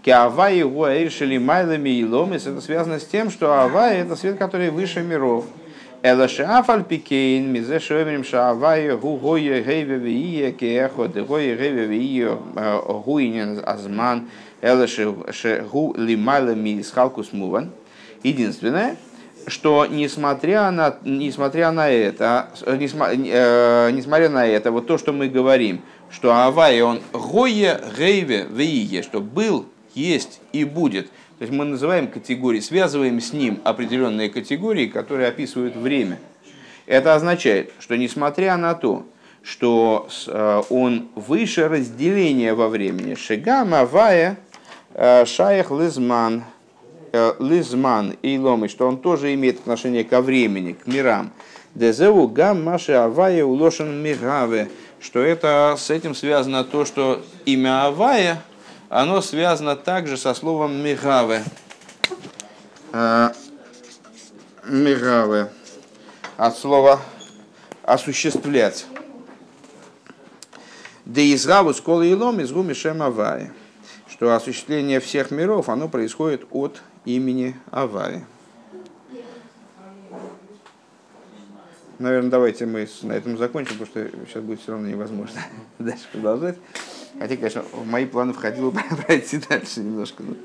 Киавай 0.04 0.58
его 0.58 0.88
эршили 0.88 1.38
майлами 1.38 1.90
и 1.90 2.06
ломис. 2.06 2.48
Это 2.48 2.62
связано 2.62 3.00
с 3.00 3.06
тем, 3.06 3.30
что 3.30 3.62
Авай 3.62 3.98
это 3.98 4.16
свет, 4.16 4.38
который 4.38 4.70
выше 4.70 5.02
миров. 5.02 5.46
Элашафаль 6.04 6.84
пикейн, 6.84 7.52
мизе 7.52 7.80
шомерим 7.80 8.24
шаавай 8.24 8.96
гу 8.96 9.18
гойе 9.18 9.64
гейве 9.64 9.98
вие 9.98 10.52
кеехо, 10.52 11.08
де 11.08 11.24
гойе 11.24 11.56
гейве 11.56 11.86
вие 11.86 12.38
гуинен 13.06 13.64
азман, 13.66 14.30
элаши 14.62 15.12
гу 15.72 15.96
лимайлами 15.98 16.82
схалкус 16.84 17.34
муван. 17.34 17.72
Единственное, 18.22 18.96
что 19.48 19.88
несмотря 19.88 20.70
на, 20.70 20.98
несмотря 21.04 21.72
на 21.72 21.90
это, 21.90 22.50
несмотря, 22.68 23.18
э, 23.18 23.92
несмотря 23.92 24.30
на 24.30 24.46
это, 24.46 24.72
вот 24.72 24.86
то, 24.86 25.00
что 25.00 25.14
мы 25.14 25.30
говорим, 25.30 25.82
что 26.12 26.32
Авай, 26.32 26.80
он 26.82 27.02
гое 27.12 27.80
гейве 27.98 28.46
вие, 28.50 29.02
что 29.02 29.20
был, 29.20 29.66
есть 29.96 30.42
и 30.54 30.64
будет. 30.64 31.10
То 31.38 31.44
есть 31.44 31.54
мы 31.54 31.66
называем 31.66 32.08
категории, 32.08 32.60
связываем 32.60 33.22
с 33.22 33.34
ним 33.34 33.60
определенные 33.64 34.30
категории, 34.30 34.88
которые 34.88 35.28
описывают 35.28 35.76
время. 35.76 36.20
Это 36.86 37.16
означает, 37.16 37.72
что 37.80 37.96
несмотря 37.98 38.58
на 38.58 38.74
то, 38.74 39.06
что 39.44 40.08
э, 40.28 40.62
он 40.70 41.10
выше 41.16 41.68
разделения 41.68 42.54
во 42.54 42.70
времени, 42.70 43.14
Шигам 43.14 43.74
Авая 43.74 44.38
э, 44.94 45.26
Шаях 45.26 45.72
Лизман– 45.72 46.44
Э, 47.14 47.34
лизман 47.40 48.16
и 48.22 48.38
ломы, 48.38 48.68
что 48.68 48.88
он 48.88 48.98
тоже 48.98 49.34
имеет 49.34 49.60
отношение 49.60 50.04
ко 50.04 50.22
времени, 50.22 50.74
к 50.74 50.88
мирам. 50.88 51.32
Дезеу 51.74 52.28
гам 52.28 52.64
маши 52.64 52.92
авая 52.92 53.46
улошен 53.46 54.04
мигаве, 54.04 54.70
что 55.00 55.20
это 55.20 55.76
с 55.78 55.90
этим 55.90 56.14
связано 56.14 56.64
то, 56.64 56.86
что 56.86 57.22
имя 57.46 57.86
Авая, 57.86 58.44
оно 58.90 59.22
связано 59.22 59.76
также 59.76 60.18
со 60.18 60.34
словом 60.34 60.76
мигаве. 60.82 61.44
Э, 62.94 63.30
мигаве. 64.66 65.52
От 66.38 66.58
слова 66.58 67.00
осуществлять. 67.84 68.86
Да 71.06 71.22
изгаву 71.22 71.74
скола 71.74 72.04
и 72.04 72.14
лом 72.14 72.40
из 72.40 72.52
гуми 72.52 72.76
Авая 73.02 73.54
что 74.18 74.34
осуществление 74.34 75.00
всех 75.00 75.30
миров, 75.30 75.70
оно 75.70 75.88
происходит 75.88 76.48
от 76.50 76.82
имени 77.06 77.56
Авари. 77.70 78.26
Наверное, 82.00 82.32
давайте 82.32 82.66
мы 82.66 82.88
на 83.04 83.14
этом 83.14 83.38
закончим, 83.38 83.78
потому 83.78 83.86
что 83.86 84.26
сейчас 84.26 84.42
будет 84.42 84.60
все 84.62 84.72
равно 84.72 84.88
невозможно 84.88 85.40
дальше 85.80 86.06
продолжать. 86.12 86.58
Хотя, 87.20 87.36
конечно, 87.36 87.64
в 87.72 87.86
мои 87.88 88.06
планы 88.06 88.34
входило 88.34 88.72
пройти 89.06 89.40
дальше 89.50 89.80
немножко. 89.80 90.24
Но... 90.24 90.36